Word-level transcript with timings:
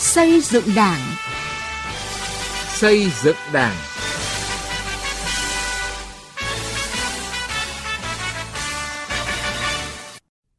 Xây 0.00 0.40
dựng 0.40 0.64
Đảng. 0.76 1.00
Xây 2.68 3.10
dựng 3.22 3.36
Đảng. 3.52 3.76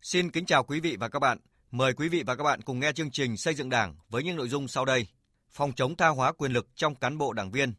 Xin 0.02 0.32
kính 0.32 0.46
chào 0.46 0.64
quý 0.64 0.80
vị 0.80 0.98
và 1.00 1.10
các 1.10 1.20
bạn. 1.20 1.38
Mời 1.72 1.94
quý 1.94 2.10
vị 2.10 2.24
và 2.26 2.36
các 2.36 2.44
bạn 2.44 2.62
cùng 2.62 2.80
nghe 2.80 2.92
chương 2.92 3.12
trình 3.12 3.38
Xây 3.38 3.54
dựng 3.54 3.70
Đảng 3.70 3.96
với 4.10 4.24
những 4.24 4.36
nội 4.36 4.50
dung 4.50 4.68
sau 4.68 4.86
đây. 4.86 5.08
Phòng 5.52 5.74
chống 5.76 5.96
tha 5.96 6.08
hóa 6.08 6.32
quyền 6.32 6.52
lực 6.52 6.68
trong 6.76 6.96
cán 6.96 7.18
bộ 7.18 7.34
đảng 7.34 7.52
viên. 7.52 7.74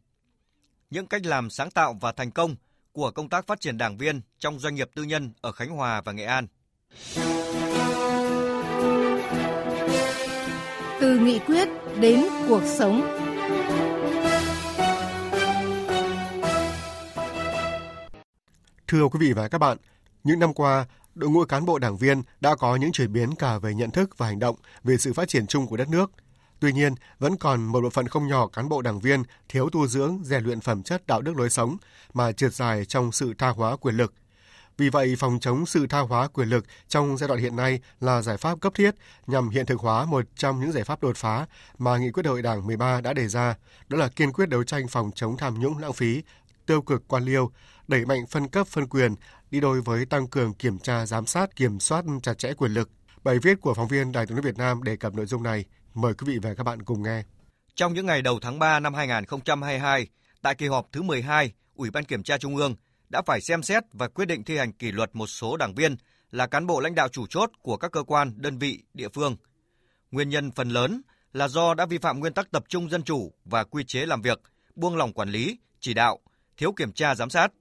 Những 0.89 1.07
cách 1.07 1.25
làm 1.25 1.49
sáng 1.49 1.71
tạo 1.71 1.97
và 2.01 2.11
thành 2.11 2.31
công 2.31 2.55
của 2.91 3.11
công 3.11 3.29
tác 3.29 3.47
phát 3.47 3.59
triển 3.59 3.77
đảng 3.77 3.97
viên 3.97 4.21
trong 4.39 4.59
doanh 4.59 4.75
nghiệp 4.75 4.89
tư 4.95 5.03
nhân 5.03 5.33
ở 5.41 5.51
Khánh 5.51 5.69
Hòa 5.69 6.01
và 6.01 6.11
Nghệ 6.11 6.25
An. 6.25 6.47
Từ 11.03 11.19
nghị 11.19 11.39
quyết 11.39 11.69
đến 11.99 12.25
cuộc 12.49 12.61
sống. 12.65 13.01
Thưa 18.87 19.07
quý 19.07 19.19
vị 19.19 19.33
và 19.33 19.47
các 19.47 19.57
bạn, 19.57 19.77
những 20.23 20.39
năm 20.39 20.53
qua, 20.53 20.85
đội 21.15 21.29
ngũ 21.29 21.45
cán 21.45 21.65
bộ 21.65 21.79
đảng 21.79 21.97
viên 21.97 22.21
đã 22.41 22.55
có 22.55 22.75
những 22.75 22.91
chuyển 22.91 23.13
biến 23.13 23.35
cả 23.35 23.57
về 23.57 23.73
nhận 23.73 23.91
thức 23.91 24.17
và 24.17 24.27
hành 24.27 24.39
động 24.39 24.55
về 24.83 24.97
sự 24.97 25.13
phát 25.13 25.27
triển 25.27 25.47
chung 25.47 25.67
của 25.67 25.77
đất 25.77 25.89
nước. 25.89 26.11
Tuy 26.59 26.73
nhiên, 26.73 26.93
vẫn 27.19 27.37
còn 27.37 27.63
một 27.63 27.81
bộ 27.81 27.89
phận 27.89 28.07
không 28.07 28.27
nhỏ 28.27 28.47
cán 28.47 28.69
bộ 28.69 28.81
đảng 28.81 28.99
viên 28.99 29.23
thiếu 29.49 29.69
tu 29.69 29.87
dưỡng, 29.87 30.19
rèn 30.23 30.43
luyện 30.43 30.61
phẩm 30.61 30.83
chất 30.83 31.07
đạo 31.07 31.21
đức 31.21 31.37
lối 31.37 31.49
sống 31.49 31.77
mà 32.13 32.31
trượt 32.31 32.53
dài 32.53 32.85
trong 32.85 33.11
sự 33.11 33.33
tha 33.37 33.49
hóa 33.49 33.75
quyền 33.75 33.95
lực. 33.95 34.13
Vì 34.77 34.89
vậy, 34.89 35.15
phòng 35.19 35.39
chống 35.39 35.65
sự 35.65 35.87
tha 35.87 35.99
hóa 35.99 36.27
quyền 36.27 36.47
lực 36.47 36.65
trong 36.87 37.17
giai 37.17 37.27
đoạn 37.27 37.39
hiện 37.39 37.55
nay 37.55 37.79
là 37.99 38.21
giải 38.21 38.37
pháp 38.37 38.59
cấp 38.61 38.73
thiết 38.75 38.95
nhằm 39.27 39.49
hiện 39.49 39.65
thực 39.65 39.79
hóa 39.79 40.05
một 40.05 40.25
trong 40.35 40.59
những 40.59 40.71
giải 40.71 40.83
pháp 40.83 41.03
đột 41.03 41.17
phá 41.17 41.45
mà 41.77 41.97
Nghị 41.97 42.11
quyết 42.11 42.23
đại 42.23 42.31
hội 42.31 42.41
Đảng 42.41 42.67
13 42.67 43.01
đã 43.01 43.13
đề 43.13 43.27
ra, 43.27 43.55
đó 43.89 43.97
là 43.97 44.07
kiên 44.07 44.33
quyết 44.33 44.49
đấu 44.49 44.63
tranh 44.63 44.87
phòng 44.87 45.11
chống 45.15 45.37
tham 45.37 45.59
nhũng 45.59 45.77
lãng 45.77 45.93
phí, 45.93 46.23
tiêu 46.65 46.81
cực 46.81 47.07
quan 47.07 47.23
liêu, 47.23 47.51
đẩy 47.87 48.05
mạnh 48.05 48.25
phân 48.27 48.47
cấp 48.47 48.67
phân 48.67 48.87
quyền, 48.87 49.15
đi 49.51 49.59
đôi 49.59 49.81
với 49.81 50.05
tăng 50.05 50.27
cường 50.27 50.53
kiểm 50.53 50.79
tra 50.79 51.05
giám 51.05 51.25
sát, 51.25 51.55
kiểm 51.55 51.79
soát 51.79 52.05
chặt 52.23 52.37
chẽ 52.37 52.53
quyền 52.53 52.71
lực. 52.71 52.89
Bài 53.23 53.39
viết 53.39 53.61
của 53.61 53.73
phóng 53.73 53.87
viên 53.87 54.11
Đài 54.11 54.25
tiếng 54.25 54.35
nói 54.35 54.43
Việt 54.43 54.57
Nam 54.57 54.83
đề 54.83 54.95
cập 54.95 55.13
nội 55.13 55.25
dung 55.25 55.43
này. 55.43 55.65
Mời 55.93 56.13
quý 56.13 56.33
vị 56.33 56.39
và 56.41 56.53
các 56.53 56.63
bạn 56.63 56.83
cùng 56.83 57.03
nghe. 57.03 57.23
Trong 57.75 57.93
những 57.93 58.05
ngày 58.05 58.21
đầu 58.21 58.39
tháng 58.41 58.59
3 58.59 58.79
năm 58.79 58.93
2022, 58.93 60.07
tại 60.41 60.55
kỳ 60.55 60.67
họp 60.67 60.87
thứ 60.91 61.01
12, 61.01 61.51
Ủy 61.75 61.91
ban 61.91 62.03
Kiểm 62.03 62.23
tra 62.23 62.37
Trung 62.37 62.55
ương 62.55 62.75
đã 63.13 63.21
phải 63.21 63.41
xem 63.41 63.63
xét 63.63 63.83
và 63.91 64.07
quyết 64.07 64.25
định 64.25 64.43
thi 64.43 64.57
hành 64.57 64.73
kỷ 64.73 64.91
luật 64.91 65.15
một 65.15 65.27
số 65.27 65.57
đảng 65.57 65.75
viên 65.75 65.95
là 66.31 66.47
cán 66.47 66.67
bộ 66.67 66.79
lãnh 66.79 66.95
đạo 66.95 67.07
chủ 67.07 67.27
chốt 67.27 67.51
của 67.61 67.77
các 67.77 67.91
cơ 67.91 68.03
quan, 68.03 68.33
đơn 68.35 68.57
vị, 68.57 68.83
địa 68.93 69.09
phương. 69.09 69.35
Nguyên 70.11 70.29
nhân 70.29 70.51
phần 70.51 70.69
lớn 70.69 71.01
là 71.33 71.47
do 71.47 71.73
đã 71.73 71.85
vi 71.85 71.97
phạm 71.97 72.19
nguyên 72.19 72.33
tắc 72.33 72.51
tập 72.51 72.63
trung 72.67 72.89
dân 72.89 73.03
chủ 73.03 73.33
và 73.45 73.63
quy 73.63 73.83
chế 73.83 74.05
làm 74.05 74.21
việc, 74.21 74.41
buông 74.75 74.95
lỏng 74.95 75.13
quản 75.13 75.29
lý, 75.29 75.57
chỉ 75.79 75.93
đạo, 75.93 76.19
thiếu 76.57 76.73
kiểm 76.73 76.91
tra 76.91 77.15
giám 77.15 77.29
sát. 77.29 77.51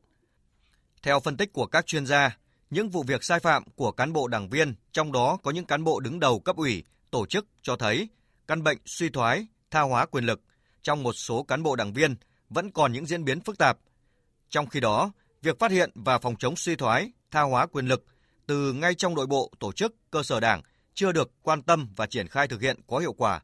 Theo 1.03 1.20
phân 1.20 1.36
tích 1.36 1.53
của 1.53 1.67
các 1.67 1.86
chuyên 1.86 2.06
gia, 2.06 2.36
những 2.70 2.89
vụ 2.89 3.03
việc 3.03 3.25
sai 3.25 3.41
phạm 3.41 3.64
của 3.77 3.92
cán 3.92 4.12
bộ 4.12 4.28
đảng 4.28 4.48
viên, 4.48 4.75
trong 4.92 5.12
đó 5.12 5.39
có 5.42 5.50
những 5.50 5.64
cán 5.64 5.84
bộ 5.84 6.00
đứng 6.00 6.20
đầu 6.20 6.41
cấp 6.41 6.56
ủy, 6.56 6.84
tổ 7.11 7.27
chức 7.27 7.47
cho 7.62 7.77
thấy 7.77 8.08
căn 8.48 8.62
bệnh 8.62 8.78
suy 8.86 9.08
thoái, 9.08 9.47
tha 9.70 9.80
hóa 9.80 10.06
quyền 10.06 10.25
lực 10.25 10.41
trong 10.83 11.03
một 11.03 11.12
số 11.12 11.42
cán 11.42 11.62
bộ 11.62 11.77
đảng 11.77 11.92
viên 11.92 12.17
vẫn 12.48 12.70
còn 12.70 12.92
những 12.92 13.06
diễn 13.06 13.25
biến 13.25 13.41
phức 13.41 13.58
tạp. 13.58 13.78
Trong 14.48 14.67
khi 14.67 14.80
đó, 14.80 15.12
việc 15.42 15.58
phát 15.58 15.70
hiện 15.70 15.90
và 15.94 16.18
phòng 16.18 16.36
chống 16.36 16.56
suy 16.56 16.76
thoái, 16.76 17.10
tha 17.30 17.40
hóa 17.40 17.66
quyền 17.66 17.86
lực 17.86 18.04
từ 18.46 18.72
ngay 18.72 18.94
trong 18.94 19.14
nội 19.14 19.26
bộ 19.26 19.50
tổ 19.58 19.72
chức, 19.72 19.94
cơ 20.10 20.22
sở 20.22 20.40
đảng 20.40 20.62
chưa 20.94 21.12
được 21.12 21.30
quan 21.42 21.62
tâm 21.62 21.88
và 21.96 22.06
triển 22.06 22.28
khai 22.28 22.48
thực 22.48 22.60
hiện 22.60 22.80
có 22.86 22.98
hiệu 22.98 23.12
quả. 23.12 23.40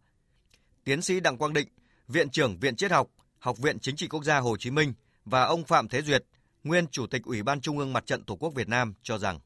Tiến 0.84 1.02
sĩ 1.02 1.20
Đặng 1.20 1.38
Quang 1.38 1.52
Định, 1.52 1.68
Viện 2.08 2.30
trưởng 2.30 2.58
Viện 2.58 2.76
Triết 2.76 2.90
học, 2.90 3.06
Học 3.38 3.58
viện 3.58 3.78
Chính 3.78 3.96
trị 3.96 4.08
Quốc 4.08 4.24
gia 4.24 4.38
Hồ 4.38 4.56
Chí 4.56 4.70
Minh 4.70 4.92
và 5.24 5.42
ông 5.42 5.64
Phạm 5.64 5.88
Thế 5.88 6.02
Duyệt, 6.02 6.24
nguyên 6.64 6.86
Chủ 6.86 7.06
tịch 7.06 7.22
Ủy 7.24 7.42
ban 7.42 7.60
Trung 7.60 7.78
ương 7.78 7.92
Mặt 7.92 8.06
trận 8.06 8.24
Tổ 8.24 8.36
quốc 8.36 8.54
Việt 8.54 8.68
Nam 8.68 8.94
cho 9.02 9.18
rằng 9.18 9.38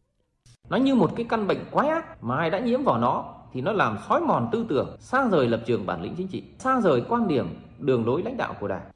Nó 0.69 0.77
như 0.77 0.95
một 0.95 1.13
cái 1.17 1.27
căn 1.29 1.47
bệnh 1.47 1.65
quái 1.71 1.89
ác 1.89 2.25
mà 2.25 2.37
ai 2.37 2.51
đã 2.51 2.59
nhiễm 2.59 2.85
vào 2.85 2.99
nó 2.99 3.35
thì 3.53 3.61
nó 3.61 3.73
làm 3.73 3.99
xói 4.09 4.21
mòn 4.21 4.49
tư 4.53 4.67
tưởng, 4.69 4.97
xa 5.01 5.29
rời 5.33 5.47
lập 5.49 5.63
trường 5.67 5.87
bản 5.87 6.03
lĩnh 6.03 6.15
chính 6.17 6.29
trị, 6.29 6.43
xa 6.59 6.81
rời 6.81 7.03
quan 7.09 7.29
điểm, 7.29 7.61
đường 7.79 8.07
lối 8.07 8.23
lãnh 8.23 8.37
đạo 8.37 8.57
của 8.61 8.69
Đảng. 8.69 8.91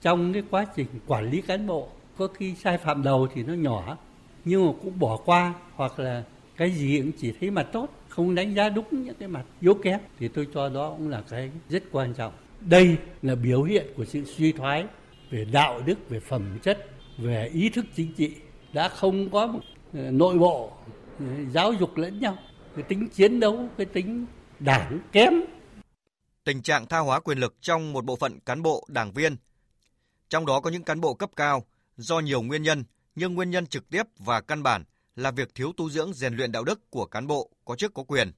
Trong 0.00 0.32
cái 0.32 0.42
quá 0.50 0.66
trình 0.76 0.86
quản 1.06 1.30
lý 1.30 1.42
cán 1.42 1.66
bộ, 1.66 1.88
có 2.20 2.28
khi 2.34 2.54
sai 2.54 2.78
phạm 2.78 3.02
đầu 3.02 3.28
thì 3.34 3.42
nó 3.42 3.54
nhỏ, 3.54 3.98
nhưng 4.44 4.66
mà 4.66 4.72
cũng 4.82 4.98
bỏ 4.98 5.16
qua 5.16 5.54
hoặc 5.74 5.98
là 5.98 6.24
cái 6.56 6.70
gì 6.70 7.00
cũng 7.00 7.12
chỉ 7.20 7.32
thấy 7.40 7.50
mặt 7.50 7.66
tốt, 7.72 7.88
không 8.08 8.34
đánh 8.34 8.54
giá 8.54 8.68
đúng 8.68 8.84
những 8.90 9.14
cái 9.18 9.28
mặt 9.28 9.44
yếu 9.60 9.74
kém 9.74 10.00
thì 10.18 10.28
tôi 10.28 10.48
cho 10.54 10.68
đó 10.68 10.90
cũng 10.90 11.08
là 11.08 11.22
cái 11.30 11.50
rất 11.68 11.82
quan 11.92 12.14
trọng. 12.14 12.32
Đây 12.60 12.96
là 13.22 13.34
biểu 13.34 13.62
hiện 13.62 13.86
của 13.96 14.04
sự 14.04 14.24
suy 14.24 14.52
thoái 14.52 14.84
về 15.30 15.44
đạo 15.44 15.80
đức, 15.86 16.08
về 16.08 16.20
phẩm 16.20 16.58
chất, 16.62 16.90
về 17.18 17.50
ý 17.54 17.68
thức 17.68 17.84
chính 17.96 18.12
trị 18.14 18.34
đã 18.72 18.88
không 18.88 19.30
có 19.30 19.46
một 19.46 19.60
ờ, 19.92 20.10
nội 20.10 20.38
bộ 20.38 20.72
ờ, 21.18 21.26
giáo 21.52 21.72
dục 21.72 21.96
lẫn 21.96 22.20
nhau. 22.20 22.36
Cái 22.76 22.82
tính 22.82 23.08
chiến 23.08 23.40
đấu 23.40 23.68
cái 23.76 23.86
tính 23.86 24.26
đảng 24.58 24.98
kém. 25.12 25.34
Tình 26.44 26.62
trạng 26.62 26.86
tha 26.86 26.98
hóa 26.98 27.20
quyền 27.20 27.38
lực 27.38 27.54
trong 27.60 27.92
một 27.92 28.04
bộ 28.04 28.16
phận 28.16 28.40
cán 28.40 28.62
bộ 28.62 28.86
đảng 28.88 29.12
viên. 29.12 29.36
Trong 30.28 30.46
đó 30.46 30.60
có 30.60 30.70
những 30.70 30.82
cán 30.82 31.00
bộ 31.00 31.14
cấp 31.14 31.30
cao 31.36 31.64
do 32.00 32.20
nhiều 32.20 32.42
nguyên 32.42 32.62
nhân 32.62 32.84
nhưng 33.14 33.34
nguyên 33.34 33.50
nhân 33.50 33.66
trực 33.66 33.90
tiếp 33.90 34.02
và 34.18 34.40
căn 34.40 34.62
bản 34.62 34.84
là 35.16 35.30
việc 35.30 35.54
thiếu 35.54 35.72
tu 35.76 35.90
dưỡng 35.90 36.14
rèn 36.14 36.34
luyện 36.34 36.52
đạo 36.52 36.64
đức 36.64 36.90
của 36.90 37.06
cán 37.06 37.26
bộ 37.26 37.50
có 37.64 37.76
chức 37.76 37.94
có 37.94 38.02
quyền 38.02 38.32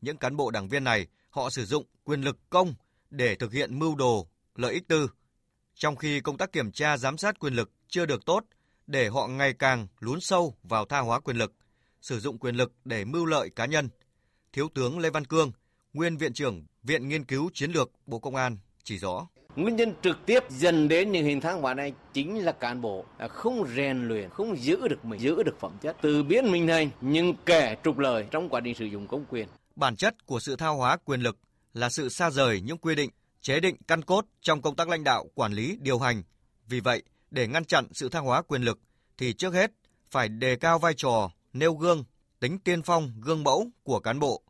những 0.00 0.16
cán 0.16 0.36
bộ 0.36 0.50
đảng 0.50 0.68
viên 0.68 0.84
này 0.84 1.06
họ 1.30 1.50
sử 1.50 1.64
dụng 1.64 1.84
quyền 2.04 2.22
lực 2.22 2.38
công 2.50 2.74
để 3.10 3.34
thực 3.34 3.52
hiện 3.52 3.78
mưu 3.78 3.94
đồ 3.94 4.28
lợi 4.54 4.72
ích 4.74 4.88
tư 4.88 5.10
trong 5.74 5.96
khi 5.96 6.20
công 6.20 6.38
tác 6.38 6.52
kiểm 6.52 6.72
tra 6.72 6.96
giám 6.96 7.18
sát 7.18 7.38
quyền 7.38 7.54
lực 7.54 7.70
chưa 7.88 8.06
được 8.06 8.24
tốt 8.26 8.44
để 8.86 9.08
họ 9.08 9.26
ngày 9.26 9.52
càng 9.58 9.86
lún 10.00 10.20
sâu 10.20 10.54
vào 10.62 10.84
tha 10.84 10.98
hóa 10.98 11.20
quyền 11.20 11.36
lực 11.36 11.52
sử 12.04 12.20
dụng 12.20 12.38
quyền 12.38 12.54
lực 12.54 12.72
để 12.84 13.04
mưu 13.04 13.26
lợi 13.26 13.50
cá 13.56 13.66
nhân. 13.66 13.88
Thiếu 14.52 14.68
tướng 14.74 14.98
Lê 14.98 15.10
Văn 15.10 15.24
Cương, 15.24 15.52
nguyên 15.92 16.16
viện 16.16 16.32
trưởng 16.32 16.66
Viện 16.82 17.08
Nghiên 17.08 17.24
cứu 17.24 17.50
Chiến 17.54 17.72
lược 17.72 17.90
Bộ 18.06 18.18
Công 18.18 18.36
an 18.36 18.58
chỉ 18.82 18.98
rõ. 18.98 19.26
Nguyên 19.56 19.76
nhân 19.76 19.94
trực 20.02 20.26
tiếp 20.26 20.44
dần 20.48 20.88
đến 20.88 21.12
những 21.12 21.24
hình 21.24 21.40
thái 21.40 21.54
hóa 21.54 21.74
này 21.74 21.92
chính 22.12 22.44
là 22.44 22.52
cán 22.52 22.80
bộ 22.80 23.04
à, 23.18 23.28
không 23.28 23.66
rèn 23.76 24.08
luyện, 24.08 24.30
không 24.30 24.56
giữ 24.56 24.88
được 24.88 25.04
mình, 25.04 25.20
giữ 25.20 25.42
được 25.42 25.60
phẩm 25.60 25.72
chất, 25.80 25.96
từ 26.02 26.22
biến 26.22 26.52
mình 26.52 26.66
thành 26.66 26.90
nhưng 27.00 27.34
kẻ 27.46 27.76
trục 27.84 27.98
lợi 27.98 28.26
trong 28.30 28.48
quá 28.48 28.60
trình 28.64 28.74
sử 28.74 28.84
dụng 28.84 29.06
công 29.06 29.24
quyền. 29.30 29.48
Bản 29.76 29.96
chất 29.96 30.26
của 30.26 30.40
sự 30.40 30.56
thao 30.56 30.76
hóa 30.76 30.96
quyền 31.04 31.20
lực 31.20 31.36
là 31.74 31.90
sự 31.90 32.08
xa 32.08 32.30
rời 32.30 32.60
những 32.60 32.78
quy 32.78 32.94
định, 32.94 33.10
chế 33.40 33.60
định 33.60 33.76
căn 33.88 34.02
cốt 34.02 34.24
trong 34.40 34.62
công 34.62 34.76
tác 34.76 34.88
lãnh 34.88 35.04
đạo, 35.04 35.26
quản 35.34 35.52
lý, 35.52 35.78
điều 35.80 35.98
hành. 35.98 36.22
Vì 36.68 36.80
vậy, 36.80 37.02
để 37.30 37.46
ngăn 37.46 37.64
chặn 37.64 37.86
sự 37.92 38.08
thao 38.08 38.24
hóa 38.24 38.42
quyền 38.42 38.62
lực 38.62 38.78
thì 39.18 39.32
trước 39.32 39.54
hết 39.54 39.70
phải 40.10 40.28
đề 40.28 40.56
cao 40.56 40.78
vai 40.78 40.94
trò 40.96 41.30
nêu 41.52 41.74
gương, 41.74 42.04
tính 42.40 42.58
tiên 42.58 42.82
phong, 42.82 43.12
gương 43.20 43.44
mẫu 43.44 43.70
của 43.82 44.00
cán 44.00 44.18
bộ, 44.18 44.42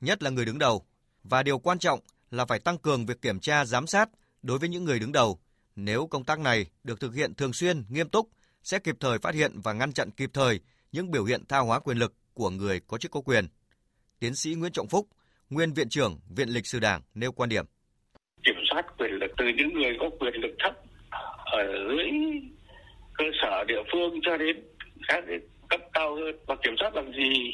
nhất 0.00 0.22
là 0.22 0.30
người 0.30 0.44
đứng 0.44 0.58
đầu. 0.58 0.84
Và 1.22 1.42
điều 1.42 1.58
quan 1.58 1.78
trọng 1.78 2.00
là 2.30 2.44
phải 2.44 2.58
tăng 2.58 2.78
cường 2.78 3.06
việc 3.06 3.22
kiểm 3.22 3.40
tra 3.40 3.64
giám 3.64 3.86
sát 3.86 4.08
đối 4.42 4.58
với 4.58 4.68
những 4.68 4.84
người 4.84 4.98
đứng 4.98 5.12
đầu. 5.12 5.38
Nếu 5.76 6.06
công 6.06 6.24
tác 6.24 6.38
này 6.38 6.66
được 6.84 7.00
thực 7.00 7.14
hiện 7.14 7.34
thường 7.34 7.52
xuyên, 7.52 7.82
nghiêm 7.88 8.08
túc, 8.08 8.28
sẽ 8.62 8.78
kịp 8.78 8.96
thời 9.00 9.18
phát 9.18 9.34
hiện 9.34 9.60
và 9.64 9.72
ngăn 9.72 9.92
chặn 9.92 10.10
kịp 10.10 10.30
thời 10.32 10.60
những 10.92 11.10
biểu 11.10 11.24
hiện 11.24 11.44
tha 11.48 11.58
hóa 11.58 11.80
quyền 11.80 11.98
lực 11.98 12.14
của 12.34 12.50
người 12.50 12.80
có 12.86 12.98
chức 12.98 13.10
có 13.10 13.20
quyền. 13.20 13.46
Tiến 14.18 14.34
sĩ 14.34 14.54
Nguyễn 14.54 14.72
Trọng 14.72 14.88
Phúc, 14.88 15.08
nguyên 15.50 15.72
viện 15.72 15.88
trưởng 15.88 16.18
Viện 16.36 16.48
Lịch 16.48 16.66
sử 16.66 16.80
Đảng 16.80 17.00
nêu 17.14 17.32
quan 17.32 17.48
điểm. 17.48 17.64
Kiểm 18.44 18.54
soát 18.70 18.86
quyền 18.98 19.12
lực 19.12 19.30
từ 19.36 19.44
những 19.56 19.74
người 19.74 19.96
có 20.00 20.10
quyền 20.20 20.34
lực 20.34 20.54
thấp 20.58 20.72
ở 21.44 21.64
dưới 21.88 22.10
cơ 23.14 23.24
sở 23.42 23.64
địa 23.68 23.82
phương 23.92 24.20
cho 24.22 24.36
đến 24.36 24.56
các 25.08 25.24
cấp 25.68 25.80
cao 25.92 26.14
hơn 26.14 26.36
và 26.46 26.56
kiểm 26.62 26.74
soát 26.80 26.90
bằng 26.94 27.12
gì 27.12 27.52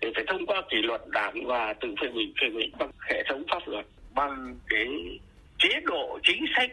thì 0.00 0.08
phải 0.14 0.24
thông 0.28 0.46
qua 0.46 0.62
kỷ 0.70 0.76
luật 0.82 1.00
đảng 1.08 1.46
và 1.46 1.74
tự 1.80 1.88
phê 2.02 2.08
bình 2.14 2.34
phê 2.40 2.48
bình 2.56 2.70
bằng 2.78 2.90
hệ 3.10 3.22
thống 3.28 3.44
pháp 3.50 3.68
luật 3.68 3.86
bằng 4.14 4.58
cái 4.68 4.86
chế 5.58 5.80
độ 5.84 6.18
chính 6.22 6.44
sách 6.56 6.70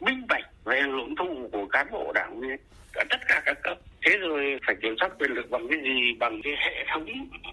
minh 0.00 0.26
bạch 0.28 0.44
về 0.64 0.80
hưởng 0.80 1.14
thụ 1.16 1.48
của 1.52 1.66
cán 1.66 1.86
bộ 1.90 2.12
đảng 2.14 2.40
viên 2.40 2.56
ở 2.94 3.04
tất 3.10 3.18
cả 3.28 3.42
các 3.46 3.58
cấp. 3.62 3.78
Thế 4.06 4.16
rồi 4.20 4.58
phải 4.66 4.76
kiểm 4.82 4.94
soát 5.00 5.08
quyền 5.18 5.30
lực 5.30 5.50
bằng 5.50 5.66
cái 5.70 5.78
gì? 5.82 6.14
Bằng 6.18 6.40
cái 6.44 6.52
hệ 6.58 6.84
thống 6.92 7.06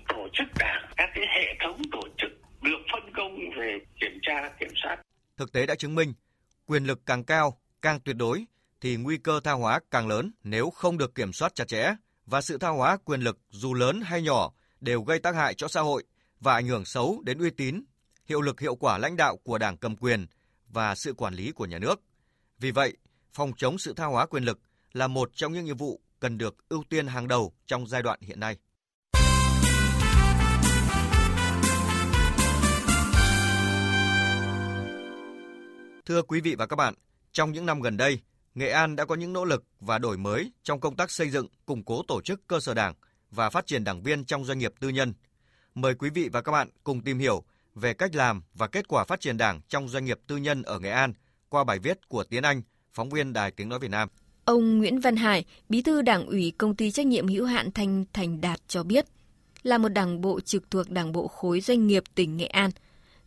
tổ 0.07 0.27
chức 0.33 0.47
đảng. 0.59 0.85
Các 0.97 1.09
cái 1.15 1.25
hệ 1.35 1.55
thống 1.63 1.81
tổ 1.91 2.01
chức 2.17 2.29
được 2.61 2.79
phân 2.91 3.13
công 3.15 3.37
về 3.57 3.79
kiểm 3.99 4.19
tra 4.21 4.49
kiểm 4.59 4.71
soát. 4.83 4.97
Thực 5.37 5.53
tế 5.53 5.65
đã 5.65 5.75
chứng 5.75 5.95
minh 5.95 6.13
quyền 6.65 6.85
lực 6.85 6.99
càng 7.05 7.23
cao 7.23 7.57
càng 7.81 7.99
tuyệt 7.99 8.15
đối 8.15 8.45
thì 8.81 8.95
nguy 8.95 9.17
cơ 9.17 9.39
tha 9.43 9.51
hóa 9.51 9.79
càng 9.91 10.07
lớn 10.07 10.31
nếu 10.43 10.69
không 10.69 10.97
được 10.97 11.15
kiểm 11.15 11.33
soát 11.33 11.55
chặt 11.55 11.67
chẽ. 11.67 11.93
Và 12.25 12.41
sự 12.41 12.57
tha 12.57 12.69
hóa 12.69 12.97
quyền 13.05 13.21
lực 13.21 13.39
dù 13.49 13.73
lớn 13.73 14.01
hay 14.01 14.21
nhỏ 14.21 14.51
đều 14.81 15.01
gây 15.01 15.19
tác 15.19 15.35
hại 15.35 15.53
cho 15.53 15.67
xã 15.67 15.81
hội 15.81 16.03
và 16.39 16.53
ảnh 16.53 16.67
hưởng 16.67 16.85
xấu 16.85 17.21
đến 17.25 17.37
uy 17.37 17.49
tín, 17.49 17.83
hiệu 18.25 18.41
lực 18.41 18.59
hiệu 18.59 18.75
quả 18.75 18.97
lãnh 18.97 19.17
đạo 19.17 19.37
của 19.43 19.57
Đảng 19.57 19.77
cầm 19.77 19.95
quyền 19.95 20.25
và 20.73 20.95
sự 20.95 21.13
quản 21.13 21.33
lý 21.33 21.51
của 21.51 21.65
nhà 21.65 21.79
nước. 21.79 22.01
Vì 22.59 22.71
vậy, 22.71 22.97
phòng 23.33 23.51
chống 23.57 23.77
sự 23.77 23.93
tha 23.93 24.05
hóa 24.05 24.25
quyền 24.25 24.43
lực 24.43 24.59
là 24.93 25.07
một 25.07 25.29
trong 25.33 25.53
những 25.53 25.65
nhiệm 25.65 25.77
vụ 25.77 26.01
cần 26.19 26.37
được 26.37 26.69
ưu 26.69 26.83
tiên 26.89 27.07
hàng 27.07 27.27
đầu 27.27 27.53
trong 27.65 27.87
giai 27.87 28.01
đoạn 28.01 28.19
hiện 28.21 28.39
nay. 28.39 28.57
Thưa 36.05 36.21
quý 36.21 36.41
vị 36.41 36.55
và 36.55 36.67
các 36.67 36.75
bạn, 36.75 36.93
trong 37.31 37.51
những 37.51 37.65
năm 37.65 37.81
gần 37.81 37.97
đây, 37.97 38.19
Nghệ 38.55 38.69
An 38.69 38.95
đã 38.95 39.05
có 39.05 39.15
những 39.15 39.33
nỗ 39.33 39.45
lực 39.45 39.63
và 39.79 39.97
đổi 39.97 40.17
mới 40.17 40.51
trong 40.63 40.79
công 40.79 40.95
tác 40.95 41.11
xây 41.11 41.29
dựng, 41.29 41.47
củng 41.65 41.83
cố 41.85 42.03
tổ 42.07 42.21
chức 42.21 42.47
cơ 42.47 42.59
sở 42.59 42.73
đảng 42.73 42.93
và 43.31 43.49
phát 43.49 43.67
triển 43.67 43.83
đảng 43.83 44.03
viên 44.03 44.25
trong 44.25 44.45
doanh 44.45 44.59
nghiệp 44.59 44.73
tư 44.79 44.89
nhân. 44.89 45.13
Mời 45.75 45.95
quý 45.95 46.09
vị 46.09 46.29
và 46.33 46.41
các 46.41 46.51
bạn 46.51 46.69
cùng 46.83 47.03
tìm 47.03 47.19
hiểu 47.19 47.43
về 47.75 47.93
cách 47.93 48.15
làm 48.15 48.41
và 48.53 48.67
kết 48.67 48.87
quả 48.87 49.05
phát 49.05 49.21
triển 49.21 49.37
đảng 49.37 49.61
trong 49.69 49.89
doanh 49.89 50.05
nghiệp 50.05 50.19
tư 50.27 50.37
nhân 50.37 50.61
ở 50.61 50.79
Nghệ 50.79 50.89
An 50.89 51.13
qua 51.49 51.63
bài 51.63 51.79
viết 51.79 52.09
của 52.09 52.23
Tiến 52.23 52.43
Anh, 52.43 52.61
phóng 52.93 53.09
viên 53.09 53.33
Đài 53.33 53.51
Tiếng 53.51 53.69
Nói 53.69 53.79
Việt 53.79 53.91
Nam. 53.91 54.09
Ông 54.45 54.77
Nguyễn 54.77 54.99
Văn 54.99 55.15
Hải, 55.15 55.45
bí 55.69 55.81
thư 55.81 56.01
đảng 56.01 56.25
ủy 56.25 56.53
công 56.57 56.75
ty 56.75 56.91
trách 56.91 57.05
nhiệm 57.05 57.27
hữu 57.27 57.45
hạn 57.45 57.71
Thanh 57.71 58.05
Thành 58.13 58.41
Đạt 58.41 58.59
cho 58.67 58.83
biết, 58.83 59.05
là 59.63 59.77
một 59.77 59.89
đảng 59.89 60.21
bộ 60.21 60.39
trực 60.39 60.71
thuộc 60.71 60.89
đảng 60.89 61.11
bộ 61.11 61.27
khối 61.27 61.61
doanh 61.61 61.87
nghiệp 61.87 62.03
tỉnh 62.15 62.37
Nghệ 62.37 62.45
An. 62.45 62.71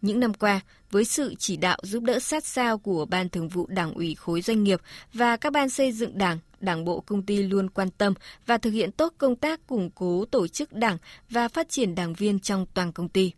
Những 0.00 0.20
năm 0.20 0.34
qua, 0.34 0.60
với 0.90 1.04
sự 1.04 1.34
chỉ 1.38 1.56
đạo 1.56 1.78
giúp 1.82 2.02
đỡ 2.02 2.18
sát 2.18 2.44
sao 2.46 2.78
của 2.78 3.04
Ban 3.04 3.28
Thường 3.28 3.48
vụ 3.48 3.66
Đảng 3.66 3.94
ủy 3.94 4.14
khối 4.14 4.40
doanh 4.40 4.64
nghiệp 4.64 4.80
và 5.12 5.36
các 5.36 5.52
ban 5.52 5.70
xây 5.70 5.92
dựng 5.92 6.18
đảng, 6.18 6.38
đảng 6.60 6.84
bộ 6.84 7.00
công 7.00 7.22
ty 7.22 7.42
luôn 7.42 7.70
quan 7.70 7.90
tâm 7.90 8.14
và 8.46 8.58
thực 8.58 8.70
hiện 8.70 8.92
tốt 8.92 9.14
công 9.18 9.36
tác 9.36 9.66
củng 9.66 9.90
cố 9.90 10.24
tổ 10.24 10.48
chức 10.48 10.72
đảng 10.72 10.98
và 11.30 11.48
phát 11.48 11.68
triển 11.68 11.94
đảng 11.94 12.14
viên 12.14 12.40
trong 12.40 12.66
toàn 12.74 12.92
công 12.92 13.08
ty. 13.08 13.32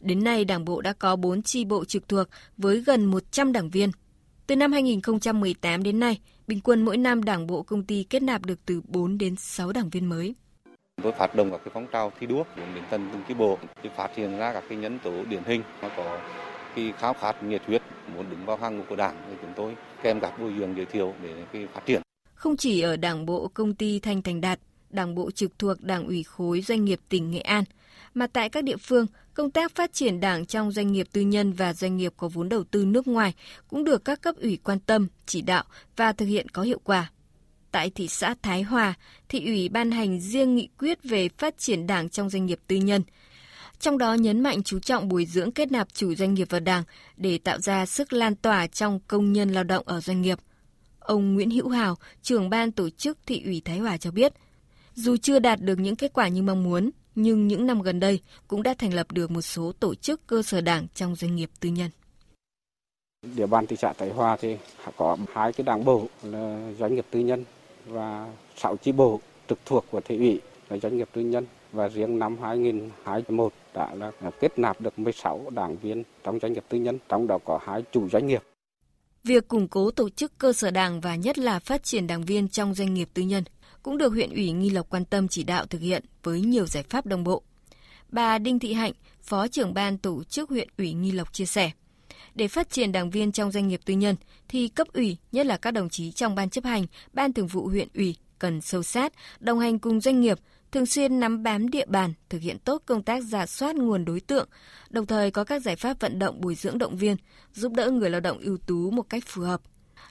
Đến 0.00 0.24
nay, 0.24 0.44
Đảng 0.44 0.64
bộ 0.64 0.80
đã 0.80 0.92
có 0.92 1.16
4 1.16 1.42
chi 1.42 1.64
bộ 1.64 1.84
trực 1.84 2.08
thuộc 2.08 2.28
với 2.56 2.80
gần 2.80 3.04
100 3.04 3.52
đảng 3.52 3.70
viên. 3.70 3.90
Từ 4.46 4.56
năm 4.56 4.72
2018 4.72 5.82
đến 5.82 6.00
nay, 6.00 6.20
bình 6.46 6.60
quân 6.60 6.84
mỗi 6.84 6.96
năm 6.96 7.22
Đảng 7.22 7.46
bộ 7.46 7.62
công 7.62 7.84
ty 7.84 8.04
kết 8.10 8.22
nạp 8.22 8.46
được 8.46 8.58
từ 8.66 8.80
4 8.84 9.18
đến 9.18 9.36
6 9.36 9.72
đảng 9.72 9.90
viên 9.90 10.06
mới. 10.06 10.34
Tôi 11.02 11.12
phát 11.12 11.34
động 11.34 11.50
các 11.50 11.60
cái 11.64 11.70
phong 11.74 11.86
trào 11.92 12.12
thi 12.20 12.26
đua 12.26 12.44
đến 12.56 12.66
đến 12.74 12.84
tận 12.90 13.08
từng 13.12 13.22
chi 13.28 13.34
bộ 13.34 13.58
để 13.82 13.90
phát 13.96 14.10
hiện 14.16 14.38
ra 14.38 14.52
các 14.52 14.64
cái 14.68 14.78
nhân 14.78 14.98
tố 15.04 15.24
điển 15.24 15.42
hình 15.44 15.62
mà 15.82 15.88
có 15.96 16.20
cái 16.76 16.92
khao 16.98 17.14
khát 17.14 17.42
nhiệt 17.42 17.62
huyết 17.66 17.82
muốn 18.14 18.30
đứng 18.30 18.46
vào 18.46 18.56
hàng 18.56 18.78
ngũ 18.78 18.84
của 18.88 18.96
đảng 18.96 19.16
thì 19.30 19.36
chúng 19.42 19.52
tôi 19.56 19.76
kèm 20.02 20.20
các 20.20 20.38
bồi 20.40 20.52
dưỡng 20.58 20.76
giới 20.76 20.86
thiệu 20.86 21.14
để 21.22 21.44
cái 21.52 21.66
phát 21.74 21.86
triển. 21.86 22.02
Không 22.34 22.56
chỉ 22.56 22.80
ở 22.80 22.96
Đảng 22.96 23.26
bộ 23.26 23.50
công 23.54 23.74
ty 23.74 24.00
Thanh 24.00 24.22
Thành 24.22 24.40
Đạt, 24.40 24.60
Đảng 24.90 25.14
bộ 25.14 25.30
trực 25.30 25.58
thuộc 25.58 25.80
Đảng 25.80 26.06
ủy 26.06 26.22
khối 26.22 26.60
doanh 26.60 26.84
nghiệp 26.84 27.00
tỉnh 27.08 27.30
Nghệ 27.30 27.40
An, 27.40 27.64
mà 28.14 28.26
tại 28.26 28.48
các 28.48 28.64
địa 28.64 28.76
phương, 28.76 29.06
công 29.38 29.50
tác 29.50 29.74
phát 29.74 29.92
triển 29.92 30.20
đảng 30.20 30.46
trong 30.46 30.72
doanh 30.72 30.92
nghiệp 30.92 31.06
tư 31.12 31.20
nhân 31.20 31.52
và 31.52 31.72
doanh 31.72 31.96
nghiệp 31.96 32.12
có 32.16 32.28
vốn 32.28 32.48
đầu 32.48 32.64
tư 32.64 32.84
nước 32.84 33.06
ngoài 33.06 33.34
cũng 33.68 33.84
được 33.84 34.04
các 34.04 34.20
cấp 34.20 34.34
ủy 34.36 34.58
quan 34.64 34.80
tâm, 34.80 35.08
chỉ 35.26 35.42
đạo 35.42 35.64
và 35.96 36.12
thực 36.12 36.26
hiện 36.26 36.48
có 36.48 36.62
hiệu 36.62 36.80
quả. 36.84 37.10
Tại 37.70 37.90
thị 37.90 38.08
xã 38.08 38.34
Thái 38.42 38.62
Hòa, 38.62 38.94
thị 39.28 39.46
ủy 39.46 39.68
ban 39.68 39.90
hành 39.90 40.20
riêng 40.20 40.54
nghị 40.54 40.68
quyết 40.78 40.98
về 41.02 41.28
phát 41.28 41.58
triển 41.58 41.86
đảng 41.86 42.08
trong 42.08 42.30
doanh 42.30 42.46
nghiệp 42.46 42.58
tư 42.66 42.76
nhân. 42.76 43.02
Trong 43.80 43.98
đó 43.98 44.14
nhấn 44.14 44.40
mạnh 44.40 44.62
chú 44.62 44.78
trọng 44.78 45.08
bồi 45.08 45.24
dưỡng 45.24 45.52
kết 45.52 45.72
nạp 45.72 45.88
chủ 45.94 46.14
doanh 46.14 46.34
nghiệp 46.34 46.50
vào 46.50 46.60
đảng 46.60 46.84
để 47.16 47.38
tạo 47.38 47.58
ra 47.58 47.86
sức 47.86 48.12
lan 48.12 48.36
tỏa 48.36 48.66
trong 48.66 49.00
công 49.08 49.32
nhân 49.32 49.52
lao 49.52 49.64
động 49.64 49.84
ở 49.88 50.00
doanh 50.00 50.22
nghiệp. 50.22 50.38
Ông 50.98 51.34
Nguyễn 51.34 51.50
Hữu 51.50 51.68
Hào, 51.68 51.96
trưởng 52.22 52.50
ban 52.50 52.72
tổ 52.72 52.90
chức 52.90 53.18
thị 53.26 53.42
ủy 53.44 53.62
Thái 53.64 53.78
Hòa 53.78 53.96
cho 53.96 54.10
biết, 54.10 54.32
dù 54.94 55.16
chưa 55.16 55.38
đạt 55.38 55.60
được 55.60 55.78
những 55.78 55.96
kết 55.96 56.12
quả 56.12 56.28
như 56.28 56.42
mong 56.42 56.64
muốn, 56.64 56.90
nhưng 57.22 57.48
những 57.48 57.66
năm 57.66 57.82
gần 57.82 58.00
đây 58.00 58.20
cũng 58.48 58.62
đã 58.62 58.74
thành 58.78 58.94
lập 58.94 59.12
được 59.12 59.30
một 59.30 59.42
số 59.42 59.72
tổ 59.80 59.94
chức 59.94 60.26
cơ 60.26 60.42
sở 60.42 60.60
đảng 60.60 60.86
trong 60.94 61.16
doanh 61.16 61.36
nghiệp 61.36 61.50
tư 61.60 61.68
nhân. 61.68 61.90
Địa 63.36 63.46
bàn 63.46 63.66
thị 63.66 63.76
xã 63.76 63.92
Thái 63.92 64.10
Hòa 64.10 64.36
thì 64.40 64.56
có 64.96 65.16
hai 65.32 65.52
cái 65.52 65.64
đảng 65.64 65.84
bộ 65.84 66.06
là 66.22 66.72
doanh 66.78 66.94
nghiệp 66.94 67.06
tư 67.10 67.20
nhân 67.20 67.44
và 67.86 68.32
sáu 68.56 68.76
chi 68.76 68.92
bộ 68.92 69.20
trực 69.48 69.58
thuộc 69.64 69.84
của 69.90 70.00
thị 70.00 70.16
ủy 70.16 70.40
là 70.68 70.76
doanh 70.76 70.96
nghiệp 70.96 71.08
tư 71.12 71.20
nhân 71.20 71.46
và 71.72 71.88
riêng 71.88 72.18
năm 72.18 72.36
2021 72.42 73.52
đã 73.74 73.94
là 73.94 74.10
kết 74.40 74.58
nạp 74.58 74.80
được 74.80 74.98
16 74.98 75.50
đảng 75.50 75.76
viên 75.76 76.02
trong 76.24 76.38
doanh 76.42 76.52
nghiệp 76.52 76.64
tư 76.68 76.78
nhân, 76.78 76.98
trong 77.08 77.26
đó 77.26 77.38
có 77.44 77.60
hai 77.62 77.82
chủ 77.92 78.08
doanh 78.08 78.26
nghiệp. 78.26 78.42
Việc 79.24 79.48
củng 79.48 79.68
cố 79.68 79.90
tổ 79.90 80.08
chức 80.10 80.38
cơ 80.38 80.52
sở 80.52 80.70
đảng 80.70 81.00
và 81.00 81.16
nhất 81.16 81.38
là 81.38 81.58
phát 81.58 81.82
triển 81.82 82.06
đảng 82.06 82.24
viên 82.24 82.48
trong 82.48 82.74
doanh 82.74 82.94
nghiệp 82.94 83.08
tư 83.14 83.22
nhân 83.22 83.44
cũng 83.82 83.98
được 83.98 84.12
huyện 84.12 84.30
ủy 84.30 84.52
Nghi 84.52 84.70
Lộc 84.70 84.90
quan 84.90 85.04
tâm 85.04 85.28
chỉ 85.28 85.42
đạo 85.42 85.66
thực 85.66 85.80
hiện 85.80 86.04
với 86.22 86.40
nhiều 86.40 86.66
giải 86.66 86.82
pháp 86.82 87.06
đồng 87.06 87.24
bộ. 87.24 87.42
Bà 88.08 88.38
Đinh 88.38 88.58
Thị 88.58 88.72
Hạnh, 88.72 88.92
Phó 89.22 89.48
trưởng 89.48 89.74
ban 89.74 89.98
tổ 89.98 90.24
chức 90.24 90.50
huyện 90.50 90.68
ủy 90.78 90.92
Nghi 90.92 91.10
Lộc 91.10 91.32
chia 91.32 91.46
sẻ, 91.46 91.70
để 92.34 92.48
phát 92.48 92.70
triển 92.70 92.92
đảng 92.92 93.10
viên 93.10 93.32
trong 93.32 93.52
doanh 93.52 93.68
nghiệp 93.68 93.80
tư 93.84 93.94
nhân 93.94 94.16
thì 94.48 94.68
cấp 94.68 94.86
ủy, 94.92 95.16
nhất 95.32 95.46
là 95.46 95.56
các 95.56 95.70
đồng 95.70 95.88
chí 95.88 96.12
trong 96.12 96.34
ban 96.34 96.50
chấp 96.50 96.64
hành, 96.64 96.86
ban 97.12 97.32
thường 97.32 97.46
vụ 97.46 97.68
huyện 97.68 97.88
ủy 97.94 98.16
cần 98.38 98.60
sâu 98.60 98.82
sát, 98.82 99.12
đồng 99.40 99.58
hành 99.58 99.78
cùng 99.78 100.00
doanh 100.00 100.20
nghiệp, 100.20 100.38
thường 100.72 100.86
xuyên 100.86 101.20
nắm 101.20 101.42
bám 101.42 101.70
địa 101.70 101.86
bàn, 101.86 102.12
thực 102.28 102.42
hiện 102.42 102.58
tốt 102.58 102.82
công 102.86 103.02
tác 103.02 103.24
giả 103.24 103.46
soát 103.46 103.76
nguồn 103.76 104.04
đối 104.04 104.20
tượng, 104.20 104.48
đồng 104.90 105.06
thời 105.06 105.30
có 105.30 105.44
các 105.44 105.62
giải 105.62 105.76
pháp 105.76 106.00
vận 106.00 106.18
động 106.18 106.40
bồi 106.40 106.54
dưỡng 106.54 106.78
động 106.78 106.96
viên, 106.96 107.16
giúp 107.54 107.72
đỡ 107.72 107.90
người 107.90 108.10
lao 108.10 108.20
động 108.20 108.38
ưu 108.38 108.58
tú 108.66 108.90
một 108.90 109.02
cách 109.02 109.22
phù 109.26 109.42
hợp 109.42 109.60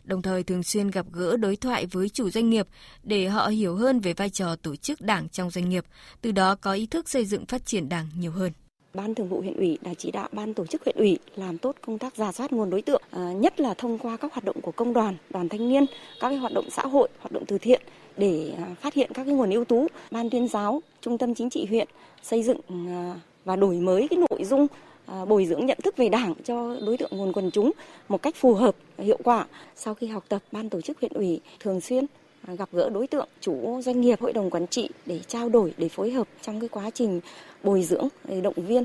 đồng 0.04 0.22
thời 0.22 0.44
thường 0.44 0.63
xuyên 0.63 0.92
gặp 0.92 1.06
gỡ 1.12 1.38
đối 1.38 1.56
thoại 1.56 1.86
với 1.86 2.10
chủ 2.10 2.30
doanh 2.30 2.50
nghiệp 2.50 2.68
để 3.04 3.28
họ 3.28 3.48
hiểu 3.48 3.75
hơn 3.75 4.00
về 4.00 4.13
vai 4.13 4.30
trò 4.30 4.56
tổ 4.56 4.75
chức 4.75 5.01
đảng 5.01 5.30
trong 5.30 5.50
doanh 5.50 5.69
nghiệp, 5.69 5.86
từ 6.22 6.31
đó 6.31 6.56
có 6.62 6.74
ý 6.74 6.88
thức 6.88 7.10
xây 7.10 7.25
dựng 7.25 7.45
phát 7.45 7.66
triển 7.66 7.89
đảng 7.89 8.07
nhiều 8.18 8.31
hơn. 8.31 8.51
Ban 8.94 9.16
Thường 9.16 9.30
vụ 9.30 9.42
huyện 9.42 9.57
ủy 9.57 9.78
đã 9.81 9.94
chỉ 9.98 10.12
đạo 10.12 10.30
ban 10.31 10.54
tổ 10.54 10.66
chức 10.66 10.84
huyện 10.86 10.95
ủy 10.98 11.19
làm 11.36 11.57
tốt 11.57 11.75
công 11.81 11.98
tác 11.98 12.16
giả 12.16 12.31
soát 12.31 12.54
nguồn 12.54 12.69
đối 12.69 12.81
tượng, 12.81 13.01
à, 13.12 13.34
nhất 13.34 13.60
là 13.60 13.74
thông 13.74 14.00
qua 14.00 14.18
các 14.18 14.34
hoạt 14.34 14.44
động 14.44 14.62
của 14.62 14.72
công 14.72 14.94
đoàn, 14.94 15.18
đoàn 15.30 15.50
thanh 15.50 15.69
niên, 15.69 15.86
các 16.19 16.30
cái 16.30 16.38
hoạt 16.38 16.54
động 16.54 16.69
xã 16.72 16.81
hội, 16.81 17.10
hoạt 17.19 17.31
động 17.31 17.44
từ 17.48 17.57
thiện 17.57 17.81
để 18.18 18.54
à, 18.57 18.75
phát 18.81 18.94
hiện 18.94 19.12
các 19.13 19.24
cái 19.24 19.33
nguồn 19.33 19.50
ưu 19.50 19.66
tú. 19.66 19.88
Ban 20.12 20.30
tuyên 20.30 20.48
giáo, 20.48 20.81
trung 21.01 21.18
tâm 21.18 21.36
chính 21.36 21.50
trị 21.50 21.66
huyện 21.69 21.88
xây 22.24 22.44
dựng 22.44 22.60
à, 22.69 23.19
và 23.45 23.56
đổi 23.56 23.75
mới 23.75 24.07
cái 24.10 24.19
nội 24.30 24.44
dung 24.44 24.68
À, 25.07 25.25
bồi 25.25 25.45
dưỡng 25.45 25.65
nhận 25.65 25.77
thức 25.83 25.98
về 25.98 26.09
đảng 26.09 26.33
cho 26.44 26.75
đối 26.86 26.98
tượng 26.98 27.12
nguồn 27.12 27.33
quần 27.33 27.51
chúng 27.51 27.71
một 28.09 28.21
cách 28.21 28.36
phù 28.36 28.54
hợp 28.54 28.75
hiệu 28.98 29.19
quả. 29.24 29.45
Sau 29.75 29.94
khi 29.94 30.07
học 30.07 30.24
tập, 30.30 30.42
ban 30.51 30.69
tổ 30.69 30.81
chức 30.81 31.00
huyện 31.00 31.13
ủy 31.13 31.42
thường 31.59 31.81
xuyên 31.81 32.06
à, 32.48 32.54
gặp 32.54 32.69
gỡ 32.71 32.89
đối 32.89 33.07
tượng 33.07 33.27
chủ 33.42 33.81
doanh 33.81 34.01
nghiệp 34.01 34.21
hội 34.21 34.33
đồng 34.33 34.50
quản 34.50 34.68
trị 34.68 34.89
để 35.06 35.19
trao 35.27 35.50
đổi 35.50 35.74
để 35.77 35.89
phối 35.89 36.12
hợp 36.12 36.27
trong 36.42 36.59
cái 36.59 36.69
quá 36.69 36.89
trình 36.89 37.21
bồi 37.63 37.83
dưỡng 37.83 38.07
động 38.44 38.54
viên 38.56 38.83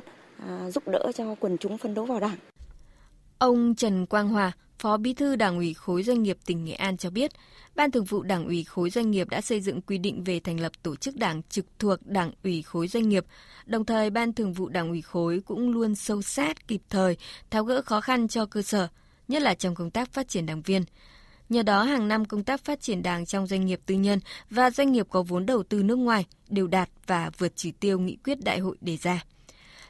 à, 0.49 0.71
giúp 0.71 0.89
đỡ 0.89 1.13
cho 1.15 1.35
quần 1.41 1.59
chúng 1.59 1.79
phân 1.79 1.95
đấu 1.95 2.05
vào 2.05 2.21
đảng. 2.21 2.37
Ông 3.39 3.75
Trần 3.75 4.07
Quang 4.07 4.29
Hòa, 4.29 4.53
Phó 4.83 4.97
Bí 4.97 5.15
thư 5.15 5.37
Đảng 5.37 5.57
ủy 5.57 5.75
khối 5.75 6.03
doanh 6.03 6.23
nghiệp 6.23 6.39
tỉnh 6.47 6.65
Nghệ 6.65 6.73
An 6.73 6.97
cho 6.97 7.11
biết, 7.11 7.31
Ban 7.75 7.91
Thường 7.91 8.05
vụ 8.05 8.23
Đảng 8.23 8.47
ủy 8.47 8.65
khối 8.65 8.91
doanh 8.91 9.11
nghiệp 9.11 9.29
đã 9.29 9.41
xây 9.41 9.61
dựng 9.61 9.81
quy 9.81 9.99
định 9.99 10.25
về 10.25 10.41
thành 10.41 10.61
lập 10.61 10.73
tổ 10.83 10.97
chức 10.97 11.17
đảng 11.17 11.43
trực 11.43 11.67
thuộc 11.79 12.07
Đảng 12.07 12.33
ủy 12.45 12.63
khối 12.63 12.89
doanh 12.89 13.09
nghiệp. 13.09 13.25
Đồng 13.67 13.85
thời, 13.85 14.11
Ban 14.11 14.33
Thường 14.33 14.53
vụ 14.53 14.69
Đảng 14.69 14.89
ủy 14.89 15.03
khối 15.03 15.41
cũng 15.47 15.71
luôn 15.71 15.95
sâu 15.95 16.23
sát, 16.23 16.69
kịp 16.69 16.81
thời, 16.91 17.17
tháo 17.51 17.65
gỡ 17.65 17.83
khó 17.83 18.01
khăn 18.01 18.29
cho 18.29 18.47
cơ 18.47 18.63
sở, 18.63 18.89
nhất 19.29 19.43
là 19.43 19.55
trong 19.55 19.75
công 19.75 19.91
tác 19.91 20.13
phát 20.13 20.29
triển 20.29 20.47
đảng 20.47 20.63
viên. 20.63 20.83
Nhờ 21.49 21.63
đó, 21.63 21.83
hàng 21.83 22.09
năm 22.09 22.25
công 22.25 22.45
tác 22.45 22.65
phát 22.65 22.81
triển 22.81 23.03
đảng 23.03 23.27
trong 23.27 23.47
doanh 23.47 23.67
nghiệp 23.67 23.81
tư 23.87 23.95
nhân 23.95 24.21
và 24.51 24.71
doanh 24.71 24.93
nghiệp 24.93 25.07
có 25.11 25.23
vốn 25.23 25.47
đầu 25.47 25.63
tư 25.63 25.83
nước 25.83 25.97
ngoài 25.97 26.27
đều 26.49 26.67
đạt 26.67 26.89
và 27.07 27.31
vượt 27.39 27.53
chỉ 27.57 27.73
tiêu 27.73 27.99
nghị 27.99 28.17
quyết 28.17 28.45
đại 28.45 28.59
hội 28.59 28.77
đề 28.81 28.97
ra. 28.97 29.25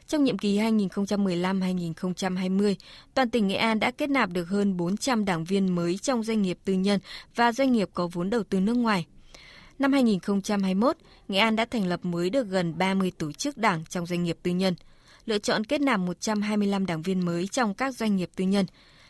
Trong 0.06 0.24
nhiệm 0.24 0.38
kỳ 0.38 0.58
2015-2020, 0.58 2.74
toàn 3.14 3.30
tỉnh 3.30 3.48
Nghệ 3.48 3.56
An 3.56 3.80
đã 3.80 3.90
kết 3.90 4.10
nạp 4.10 4.30
được 4.30 4.48
hơn 4.48 4.76
400 4.76 5.24
đảng 5.24 5.44
viên 5.44 5.74
mới 5.74 5.98
trong 5.98 6.22
doanh 6.22 6.42
nghiệp 6.42 6.58
tư 6.64 6.72
nhân 6.72 7.00
và 7.34 7.52
doanh 7.52 7.72
nghiệp 7.72 7.88
có 7.94 8.08
vốn 8.12 8.30
đầu 8.30 8.42
tư 8.42 8.60
nước 8.60 8.76
ngoài. 8.76 9.06
Năm 9.78 9.92
2021, 9.92 10.96
Nghệ 11.28 11.38
An 11.38 11.56
đã 11.56 11.64
thành 11.64 11.86
lập 11.86 12.04
mới 12.04 12.30
được 12.30 12.48
gần 12.48 12.78
30 12.78 13.12
tổ 13.18 13.32
chức 13.32 13.58
đảng 13.58 13.84
trong 13.84 14.06
doanh 14.06 14.22
nghiệp 14.22 14.38
tư 14.42 14.50
nhân, 14.50 14.74
lựa 15.26 15.38
chọn 15.38 15.64
kết 15.64 15.80
nạp 15.80 16.00
125 16.00 16.86
đảng 16.86 17.02
viên 17.02 17.24
mới 17.24 17.46
trong 17.46 17.74
các 17.74 17.94
doanh 17.94 18.16
nghiệp 18.16 18.30
tư 18.36 18.44
nhân, 18.44 18.66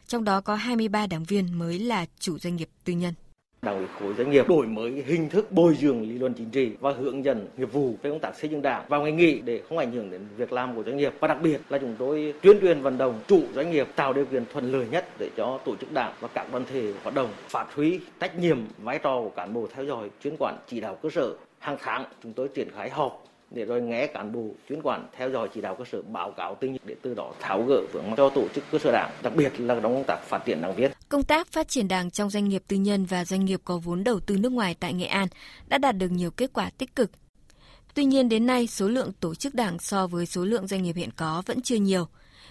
trong 0.07 0.25
đó 0.25 0.41
có 0.41 0.55
23 0.55 1.07
đảng 1.07 1.25
viên 1.25 1.59
mới 1.59 1.79
là 1.79 2.07
chủ 2.19 2.39
doanh 2.39 2.57
nghiệp 2.57 2.69
tư 2.85 2.93
nhân. 2.93 3.15
Đảng 3.67 3.77
ủy 3.77 3.87
khối 4.01 4.15
doanh 4.15 4.31
nghiệp 4.31 4.49
đổi 4.49 4.67
mới 4.67 5.05
hình 5.07 5.29
thức 5.29 5.53
bồi 5.53 5.75
dưỡng 5.75 6.03
lý 6.03 6.19
luận 6.19 6.35
chính 6.35 6.51
trị 6.51 6.73
và 6.81 6.93
hướng 6.93 7.25
dẫn 7.25 7.47
nghiệp 7.57 7.73
vụ 7.73 7.95
về 8.03 8.11
công 8.11 8.21
tác 8.21 8.37
xây 8.37 8.51
dựng 8.51 8.63
đảng 8.63 8.85
vào 8.89 9.03
ngày 9.03 9.13
nghỉ 9.13 9.41
để 9.41 9.61
không 9.69 9.79
ảnh 9.79 9.93
hưởng 9.93 10.11
đến 10.11 10.21
việc 10.37 10.53
làm 10.53 10.77
của 10.77 10.83
doanh 10.83 10.97
nghiệp. 10.97 11.13
Và 11.21 11.29
đặc 11.29 11.39
biệt 11.43 11.61
là 11.69 11.79
chúng 11.79 11.95
tôi 11.99 12.35
tuyên 12.43 12.61
truyền 12.61 12.83
vận 12.83 12.99
động 12.99 13.21
chủ 13.27 13.43
doanh 13.55 13.71
nghiệp 13.71 13.89
tạo 13.97 14.13
điều 14.13 14.25
kiện 14.25 14.45
thuận 14.53 14.73
lợi 14.73 14.87
nhất 14.91 15.07
để 15.19 15.31
cho 15.37 15.59
tổ 15.65 15.77
chức 15.77 15.93
đảng 15.93 16.13
và 16.21 16.29
các 16.29 16.47
đoàn 16.53 16.65
thể 16.73 16.93
hoạt 17.03 17.15
động, 17.15 17.29
phát 17.49 17.75
huy 17.75 18.01
trách 18.21 18.39
nhiệm, 18.39 18.59
vai 18.79 18.99
trò 18.99 19.21
của 19.23 19.31
cán 19.37 19.53
bộ 19.53 19.69
theo 19.75 19.85
dõi, 19.85 20.11
chuyên 20.25 20.35
quản, 20.39 20.57
chỉ 20.69 20.81
đạo 20.81 20.99
cơ 21.03 21.11
sở. 21.11 21.35
Hàng 21.59 21.77
tháng, 21.81 22.05
chúng 22.23 22.33
tôi 22.33 22.49
triển 22.49 22.69
khai 22.77 22.91
họp 22.91 23.25
để 23.51 23.65
rồi 23.65 23.83
nghe 23.83 24.07
cán 24.07 24.33
bộ, 24.33 24.47
chuyên 24.69 24.83
quản 24.83 25.07
theo 25.17 25.31
dõi, 25.31 25.49
chỉ 25.55 25.61
đạo 25.61 25.75
cơ 25.75 25.85
sở, 25.85 26.03
báo 26.03 26.31
cáo 26.31 26.55
tình 26.55 26.73
hình 26.73 26.83
để 26.87 26.95
từ 27.03 27.15
đó 27.15 27.33
tháo 27.41 27.63
gỡ 27.63 27.81
vướng 27.93 28.11
mắc 28.11 28.17
cho 28.17 28.29
tổ 28.29 28.49
chức 28.55 28.65
cơ 28.73 28.79
sở 28.79 28.93
đảng, 28.93 29.11
đặc 29.23 29.33
biệt 29.37 29.53
là 29.59 29.75
trong 29.83 29.95
công 29.95 30.05
tác 30.07 30.19
phát 30.23 30.45
triển 30.45 30.63
đảng 30.63 30.75
viên 30.75 30.91
công 31.13 31.25
tác 31.25 31.53
phát 31.53 31.69
triển 31.69 31.89
đảng 31.89 32.11
trong 32.11 32.31
doanh 32.31 32.49
nghiệp 32.49 32.63
tư 32.69 32.77
nhân 32.77 33.05
và 33.05 33.25
doanh 33.25 33.45
nghiệp 33.45 33.61
có 33.65 33.79
vốn 33.79 34.05
đầu 34.05 34.21
tư 34.21 34.37
nước 34.37 34.53
ngoài 34.53 34.77
tại 34.81 34.93
Nghệ 34.93 35.07
An 35.07 35.29
đã 35.67 35.79
đạt 35.79 35.97
được 35.97 36.09
nhiều 36.09 36.31
kết 36.31 36.53
quả 36.53 36.71
tích 36.71 36.97
cực. 36.97 37.11
Tuy 37.95 38.05
nhiên 38.05 38.29
đến 38.29 38.47
nay 38.47 38.67
số 38.67 38.89
lượng 38.89 39.13
tổ 39.21 39.35
chức 39.35 39.55
đảng 39.55 39.79
so 39.79 40.07
với 40.07 40.27
số 40.27 40.45
lượng 40.45 40.67
doanh 40.67 40.83
nghiệp 40.83 40.97
hiện 40.97 41.11
có 41.17 41.43
vẫn 41.47 41.63
chưa 41.63 41.77
nhiều. 41.77 42.09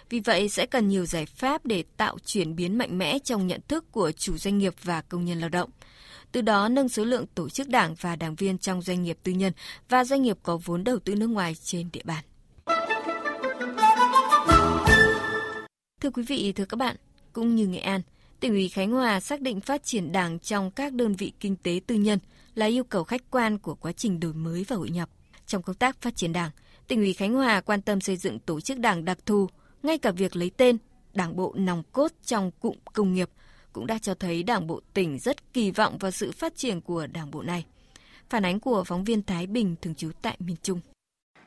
Vì 0.10 0.20
vậy 0.20 0.50
sẽ 0.50 0.66
cần 0.66 0.88
nhiều 0.88 1.06
giải 1.06 1.26
pháp 1.26 1.66
để 1.66 1.84
tạo 1.98 2.18
chuyển 2.26 2.56
biến 2.56 2.78
mạnh 2.78 2.98
mẽ 2.98 3.20
trong 3.20 3.48
nhận 3.48 3.62
thức 3.68 3.92
của 3.92 4.12
chủ 4.12 4.38
doanh 4.38 4.58
nghiệp 4.58 4.74
và 4.84 5.02
công 5.02 5.26
nhân 5.26 5.40
lao 5.40 5.50
động. 5.50 5.70
Từ 6.32 6.42
đó 6.42 6.70
nâng 6.70 6.90
số 6.90 7.06
lượng 7.06 7.26
tổ 7.36 7.50
chức 7.50 7.70
đảng 7.70 7.96
và 8.02 8.16
đảng 8.16 8.36
viên 8.36 8.58
trong 8.58 8.82
doanh 8.82 9.04
nghiệp 9.04 9.18
tư 9.24 9.32
nhân 9.32 9.54
và 9.90 10.04
doanh 10.04 10.22
nghiệp 10.22 10.38
có 10.44 10.58
vốn 10.58 10.84
đầu 10.84 11.00
tư 11.00 11.16
nước 11.16 11.28
ngoài 11.28 11.56
trên 11.64 11.90
địa 11.94 12.04
bàn. 12.04 12.24
Thưa 16.02 16.10
quý 16.10 16.24
vị, 16.24 16.52
thưa 16.52 16.66
các 16.66 16.78
bạn, 16.78 16.96
cũng 17.34 17.56
như 17.56 17.68
Nghệ 17.68 17.80
An, 17.80 18.02
tỉnh 18.42 18.54
ủy 18.54 18.70
Khánh 18.70 18.92
Hòa 18.92 19.20
xác 19.20 19.42
định 19.42 19.62
phát 19.62 19.84
triển 19.84 20.12
đảng 20.12 20.40
trong 20.40 20.72
các 20.72 20.94
đơn 20.94 21.14
vị 21.14 21.34
kinh 21.40 21.56
tế 21.56 21.82
tư 21.88 21.96
nhân 21.96 22.20
là 22.56 22.66
yêu 22.66 22.84
cầu 22.84 23.04
khách 23.04 23.22
quan 23.32 23.58
của 23.58 23.76
quá 23.76 23.92
trình 23.92 24.20
đổi 24.20 24.34
mới 24.34 24.66
và 24.68 24.76
hội 24.76 24.90
nhập. 24.90 25.10
Trong 25.48 25.62
công 25.62 25.76
tác 25.76 26.02
phát 26.02 26.16
triển 26.16 26.34
đảng, 26.34 26.50
tỉnh 26.88 27.00
ủy 27.00 27.14
Khánh 27.14 27.34
Hòa 27.34 27.62
quan 27.62 27.82
tâm 27.82 28.02
xây 28.02 28.18
dựng 28.18 28.40
tổ 28.40 28.62
chức 28.62 28.80
đảng 28.80 29.06
đặc 29.06 29.18
thù, 29.26 29.48
ngay 29.84 29.98
cả 29.98 30.12
việc 30.12 30.36
lấy 30.36 30.52
tên 30.58 30.78
đảng 31.14 31.36
bộ 31.36 31.54
nòng 31.58 31.84
cốt 31.92 32.12
trong 32.26 32.52
cụm 32.52 32.76
công 32.94 33.14
nghiệp 33.14 33.30
cũng 33.74 33.88
đã 33.88 33.98
cho 34.02 34.14
thấy 34.14 34.44
đảng 34.44 34.68
bộ 34.68 34.82
tỉnh 34.94 35.20
rất 35.20 35.54
kỳ 35.54 35.72
vọng 35.72 35.98
vào 35.98 36.12
sự 36.12 36.32
phát 36.32 36.56
triển 36.56 36.82
của 36.82 37.08
đảng 37.08 37.32
bộ 37.32 37.42
này. 37.42 37.66
Phản 38.30 38.46
ánh 38.46 38.60
của 38.60 38.84
phóng 38.84 39.04
viên 39.04 39.24
Thái 39.24 39.48
Bình 39.48 39.76
thường 39.82 39.96
trú 39.96 40.12
tại 40.22 40.38
miền 40.40 40.56
Trung. 40.64 40.80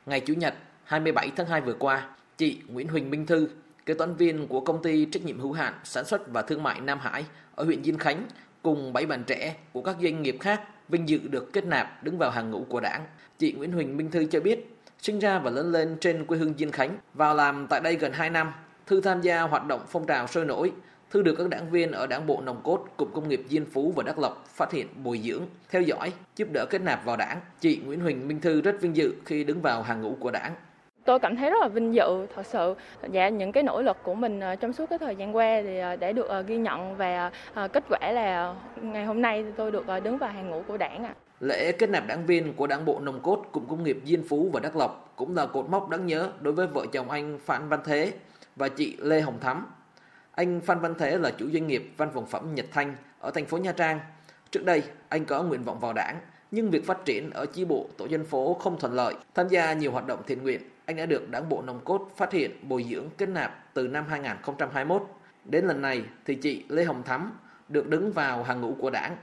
Ngày 0.05 0.19
Chủ 0.19 0.33
nhật 0.33 0.55
27 0.83 1.31
tháng 1.35 1.47
2 1.47 1.61
vừa 1.61 1.75
qua, 1.79 2.15
chị 2.37 2.57
Nguyễn 2.67 2.87
Huỳnh 2.87 3.09
Minh 3.09 3.25
Thư, 3.25 3.47
kế 3.85 3.93
toán 3.93 4.15
viên 4.15 4.47
của 4.47 4.59
công 4.59 4.83
ty 4.83 5.05
trách 5.05 5.25
nhiệm 5.25 5.39
hữu 5.39 5.53
hạn 5.53 5.73
sản 5.83 6.05
xuất 6.05 6.31
và 6.31 6.41
thương 6.41 6.63
mại 6.63 6.81
Nam 6.81 6.99
Hải 6.99 7.25
ở 7.55 7.63
huyện 7.63 7.83
Diên 7.83 7.97
Khánh 7.97 8.27
cùng 8.61 8.93
bảy 8.93 9.05
bạn 9.05 9.23
trẻ 9.23 9.55
của 9.73 9.81
các 9.81 9.95
doanh 10.01 10.21
nghiệp 10.21 10.37
khác 10.39 10.61
vinh 10.89 11.09
dự 11.09 11.19
được 11.29 11.53
kết 11.53 11.65
nạp 11.65 12.03
đứng 12.03 12.17
vào 12.17 12.31
hàng 12.31 12.51
ngũ 12.51 12.65
của 12.69 12.79
đảng. 12.79 13.05
Chị 13.39 13.51
Nguyễn 13.51 13.71
Huỳnh 13.71 13.97
Minh 13.97 14.11
Thư 14.11 14.25
cho 14.25 14.39
biết, 14.39 14.77
sinh 14.99 15.19
ra 15.19 15.39
và 15.39 15.51
lớn 15.51 15.71
lên 15.71 15.97
trên 16.01 16.25
quê 16.25 16.37
hương 16.37 16.53
Diên 16.57 16.71
Khánh, 16.71 16.97
vào 17.13 17.35
làm 17.35 17.67
tại 17.69 17.81
đây 17.81 17.95
gần 17.95 18.11
2 18.13 18.29
năm, 18.29 18.51
Thư 18.85 19.01
tham 19.01 19.21
gia 19.21 19.41
hoạt 19.41 19.65
động 19.65 19.81
phong 19.87 20.07
trào 20.07 20.27
sôi 20.27 20.45
nổi, 20.45 20.71
Thư 21.11 21.21
được 21.21 21.35
các 21.37 21.49
đảng 21.49 21.71
viên 21.71 21.91
ở 21.91 22.07
đảng 22.07 22.27
bộ 22.27 22.41
Nồng 22.41 22.61
cốt, 22.63 22.85
cụm 22.97 23.09
công 23.13 23.29
nghiệp 23.29 23.41
Diên 23.49 23.65
Phú 23.65 23.93
và 23.95 24.03
Đắk 24.03 24.19
Lộc 24.19 24.47
phát 24.47 24.71
hiện 24.71 24.87
bồi 25.03 25.21
dưỡng, 25.23 25.41
theo 25.69 25.81
dõi, 25.81 26.13
giúp 26.35 26.47
đỡ 26.53 26.65
kết 26.69 26.81
nạp 26.81 27.05
vào 27.05 27.17
đảng. 27.17 27.41
Chị 27.59 27.81
Nguyễn 27.85 27.99
Huỳnh 27.99 28.27
Minh 28.27 28.41
Thư 28.41 28.61
rất 28.61 28.81
vinh 28.81 28.95
dự 28.95 29.13
khi 29.25 29.43
đứng 29.43 29.61
vào 29.61 29.81
hàng 29.83 30.01
ngũ 30.01 30.17
của 30.19 30.31
đảng. 30.31 30.55
Tôi 31.05 31.19
cảm 31.19 31.35
thấy 31.35 31.49
rất 31.49 31.61
là 31.61 31.67
vinh 31.67 31.93
dự, 31.93 32.27
thật 32.35 32.45
sự 32.45 32.75
dạ 33.11 33.29
những 33.29 33.51
cái 33.51 33.63
nỗ 33.63 33.81
lực 33.81 33.97
của 34.03 34.13
mình 34.13 34.39
ờ, 34.39 34.55
trong 34.55 34.73
suốt 34.73 34.89
cái 34.89 34.99
thời 34.99 35.15
gian 35.15 35.35
qua 35.35 35.61
thì 35.63 35.79
ờ, 35.79 35.95
để 35.95 36.13
được 36.13 36.27
ờ, 36.27 36.41
ghi 36.41 36.57
nhận 36.57 36.97
và 36.97 37.31
kết 37.73 37.83
quả 37.89 38.11
là 38.11 38.55
ngày 38.81 39.05
hôm 39.05 39.21
nay 39.21 39.45
tôi 39.57 39.71
được 39.71 39.85
đứng 40.03 40.17
vào 40.17 40.29
hàng 40.29 40.49
ngũ 40.49 40.61
của 40.67 40.77
đảng 40.77 41.03
ạ. 41.03 41.13
Lễ 41.39 41.71
kết 41.71 41.89
nạp 41.89 42.07
đảng 42.07 42.25
viên 42.25 42.53
của 42.53 42.67
đảng 42.67 42.85
bộ 42.85 42.99
nông 42.99 43.19
cốt 43.21 43.45
cụm 43.51 43.65
công 43.67 43.83
nghiệp 43.83 43.97
Diên 44.05 44.23
Phú 44.29 44.49
và 44.53 44.59
Đắk 44.59 44.75
Lộc 44.75 45.13
cũng 45.15 45.35
là 45.35 45.45
cột 45.45 45.69
mốc 45.69 45.89
đáng 45.89 46.05
nhớ 46.05 46.29
đối 46.41 46.53
với 46.53 46.67
vợ 46.67 46.85
chồng 46.91 47.09
anh 47.09 47.39
Phan 47.45 47.69
Văn 47.69 47.79
Thế 47.85 48.11
và 48.55 48.69
chị 48.69 48.95
Lê 48.99 49.21
Hồng 49.21 49.39
Thắm. 49.41 49.67
Anh 50.31 50.61
Phan 50.61 50.79
Văn 50.79 50.93
Thế 50.99 51.17
là 51.17 51.31
chủ 51.37 51.49
doanh 51.53 51.67
nghiệp 51.67 51.89
văn 51.97 52.09
phòng 52.13 52.25
phẩm 52.25 52.55
Nhật 52.55 52.65
Thanh 52.71 52.95
ở 53.19 53.31
thành 53.31 53.45
phố 53.45 53.57
Nha 53.57 53.71
Trang. 53.71 53.99
Trước 54.51 54.65
đây, 54.65 54.83
anh 55.09 55.25
có 55.25 55.43
nguyện 55.43 55.63
vọng 55.63 55.79
vào 55.79 55.93
đảng, 55.93 56.19
nhưng 56.51 56.69
việc 56.69 56.85
phát 56.85 57.05
triển 57.05 57.29
ở 57.29 57.45
chi 57.45 57.65
bộ 57.65 57.85
tổ 57.97 58.05
dân 58.05 58.25
phố 58.25 58.53
không 58.53 58.79
thuận 58.79 58.93
lợi. 58.93 59.13
Tham 59.33 59.47
gia 59.47 59.73
nhiều 59.73 59.91
hoạt 59.91 60.07
động 60.07 60.19
thiện 60.27 60.43
nguyện, 60.43 60.61
anh 60.85 60.95
đã 60.95 61.05
được 61.05 61.29
đảng 61.31 61.49
bộ 61.49 61.61
nòng 61.61 61.79
cốt 61.83 62.11
phát 62.17 62.31
hiện 62.31 62.51
bồi 62.61 62.83
dưỡng 62.83 63.09
kết 63.17 63.29
nạp 63.29 63.73
từ 63.73 63.87
năm 63.87 64.05
2021. 64.09 65.03
Đến 65.45 65.65
lần 65.65 65.81
này 65.81 66.03
thì 66.25 66.35
chị 66.35 66.65
Lê 66.69 66.83
Hồng 66.83 67.03
Thắm 67.03 67.33
được 67.69 67.87
đứng 67.87 68.11
vào 68.11 68.43
hàng 68.43 68.61
ngũ 68.61 68.75
của 68.79 68.89
đảng. 68.89 69.17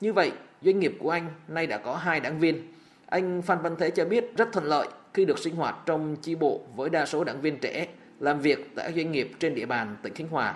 Như 0.00 0.12
vậy, 0.12 0.32
doanh 0.62 0.78
nghiệp 0.78 0.96
của 0.98 1.10
anh 1.10 1.28
nay 1.48 1.66
đã 1.66 1.78
có 1.78 1.96
hai 1.96 2.20
đảng 2.20 2.38
viên. 2.38 2.72
Anh 3.06 3.42
Phan 3.42 3.58
Văn 3.62 3.76
Thế 3.78 3.90
cho 3.90 4.04
biết 4.04 4.24
rất 4.36 4.52
thuận 4.52 4.64
lợi 4.64 4.88
khi 5.14 5.24
được 5.24 5.38
sinh 5.38 5.56
hoạt 5.56 5.76
trong 5.86 6.16
chi 6.22 6.34
bộ 6.34 6.60
với 6.76 6.90
đa 6.90 7.06
số 7.06 7.24
đảng 7.24 7.40
viên 7.40 7.58
trẻ 7.58 7.86
làm 8.20 8.40
việc 8.40 8.70
tại 8.76 8.92
doanh 8.92 9.12
nghiệp 9.12 9.30
trên 9.38 9.54
địa 9.54 9.66
bàn 9.66 9.96
tỉnh 10.02 10.14
Khánh 10.14 10.28
Hòa. 10.28 10.54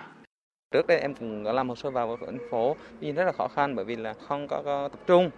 Trước 0.71 0.87
đây 0.87 0.99
em 0.99 1.13
cũng 1.13 1.43
làm 1.43 1.69
hồ 1.69 1.75
sơ 1.75 1.89
vào 1.91 2.17
thành 2.25 2.49
phố, 2.51 2.75
nhưng 3.01 3.15
rất 3.15 3.23
là 3.23 3.31
khó 3.31 3.47
khăn 3.47 3.75
bởi 3.75 3.85
vì 3.85 3.95
là 3.95 4.13
không 4.13 4.47
có, 4.47 4.61
có 4.65 4.87
tập 4.87 4.99
trung 5.07 5.29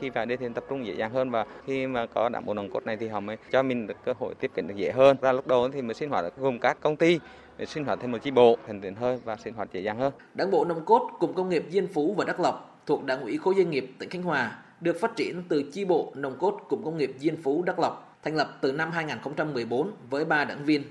khi 0.00 0.10
vào 0.10 0.26
đây 0.26 0.36
thì 0.36 0.46
tập 0.54 0.64
trung 0.68 0.86
dễ 0.86 0.94
dàng 0.94 1.10
hơn 1.10 1.30
và 1.30 1.46
khi 1.66 1.86
mà 1.86 2.06
có 2.06 2.28
đảng 2.28 2.44
bộ 2.44 2.54
nòng 2.54 2.70
cốt 2.70 2.86
này 2.86 2.96
thì 2.96 3.08
họ 3.08 3.20
mới 3.20 3.36
cho 3.50 3.62
mình 3.62 3.86
được 3.86 3.96
cơ 4.04 4.12
hội 4.18 4.34
tiếp 4.40 4.50
cận 4.54 4.66
được 4.68 4.74
dễ 4.76 4.92
hơn 4.92 5.16
ra 5.20 5.32
lúc 5.32 5.46
đầu 5.46 5.68
thì 5.68 5.82
mới 5.82 5.94
sinh 5.94 6.10
hoạt 6.10 6.24
gồm 6.36 6.58
các 6.58 6.80
công 6.80 6.96
ty 6.96 7.20
để 7.56 7.66
sinh 7.66 7.84
hoạt 7.84 7.98
thêm 8.02 8.12
một 8.12 8.18
chi 8.22 8.30
bộ 8.30 8.56
thành 8.66 8.80
tiện 8.80 8.94
hơn 8.94 9.20
và 9.24 9.36
sinh 9.36 9.54
hoạt 9.54 9.68
dễ 9.72 9.80
dàng 9.80 9.98
hơn. 9.98 10.12
Đảng 10.34 10.50
bộ 10.50 10.64
nòng 10.64 10.84
cốt 10.84 11.10
cùng 11.18 11.34
công 11.34 11.48
nghiệp 11.48 11.64
Diên 11.70 11.86
Phú 11.86 12.14
và 12.18 12.24
Đắk 12.24 12.40
Lộc 12.40 12.82
thuộc 12.86 13.04
Đảng 13.04 13.20
ủy 13.20 13.38
khối 13.38 13.54
doanh 13.54 13.70
nghiệp 13.70 13.90
tỉnh 13.98 14.08
Khánh 14.08 14.22
Hòa 14.22 14.58
được 14.80 15.00
phát 15.00 15.16
triển 15.16 15.42
từ 15.48 15.62
chi 15.72 15.84
bộ 15.84 16.12
nòng 16.16 16.38
cốt 16.38 16.60
cùng 16.68 16.84
công 16.84 16.96
nghiệp 16.96 17.14
Diên 17.18 17.42
Phú 17.42 17.62
Đắk 17.62 17.78
Lộc 17.78 18.18
thành 18.22 18.36
lập 18.36 18.58
từ 18.60 18.72
năm 18.72 18.90
2014 18.90 19.90
với 20.10 20.24
3 20.24 20.44
đảng 20.44 20.64
viên 20.64 20.82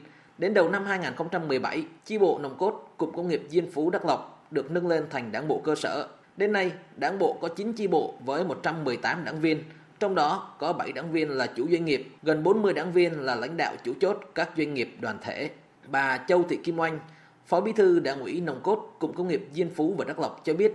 Đến 0.42 0.54
đầu 0.54 0.70
năm 0.70 0.86
2017, 0.86 1.86
chi 2.06 2.18
bộ 2.18 2.40
nòng 2.44 2.58
cốt 2.58 2.94
cụm 2.98 3.12
công 3.12 3.28
nghiệp 3.28 3.44
Diên 3.50 3.72
Phú 3.72 3.90
Đắk 3.90 4.06
Lộc 4.06 4.48
được 4.52 4.72
nâng 4.72 4.88
lên 4.88 5.06
thành 5.10 5.32
đảng 5.32 5.48
bộ 5.48 5.62
cơ 5.64 5.76
sở. 5.76 6.08
Đến 6.42 6.52
nay, 6.52 6.72
đảng 6.96 7.20
bộ 7.20 7.38
có 7.42 7.48
9 7.48 7.74
chi 7.74 7.88
bộ 7.88 8.14
với 8.26 8.44
118 8.44 9.26
đảng 9.26 9.40
viên, 9.40 9.64
trong 10.00 10.16
đó 10.16 10.56
có 10.60 10.74
7 10.74 10.92
đảng 10.92 11.12
viên 11.12 11.30
là 11.30 11.48
chủ 11.56 11.68
doanh 11.72 11.86
nghiệp, 11.86 12.08
gần 12.24 12.44
40 12.44 12.74
đảng 12.74 12.92
viên 12.92 13.20
là 13.20 13.36
lãnh 13.36 13.58
đạo 13.58 13.76
chủ 13.84 13.94
chốt 14.00 14.20
các 14.36 14.50
doanh 14.58 14.74
nghiệp 14.74 14.96
đoàn 15.00 15.18
thể. 15.22 15.50
Bà 15.88 16.18
Châu 16.18 16.44
Thị 16.44 16.60
Kim 16.64 16.80
Oanh, 16.80 17.00
Phó 17.46 17.62
Bí 17.62 17.72
thư 17.72 18.00
Đảng 18.00 18.20
ủy 18.20 18.42
Nồng 18.42 18.60
cốt 18.64 18.96
cụm 19.00 19.14
công 19.14 19.28
nghiệp 19.28 19.48
Diên 19.54 19.70
Phú 19.70 19.96
và 19.98 20.06
Đắk 20.06 20.20
Lộc 20.20 20.42
cho 20.46 20.54
biết, 20.54 20.72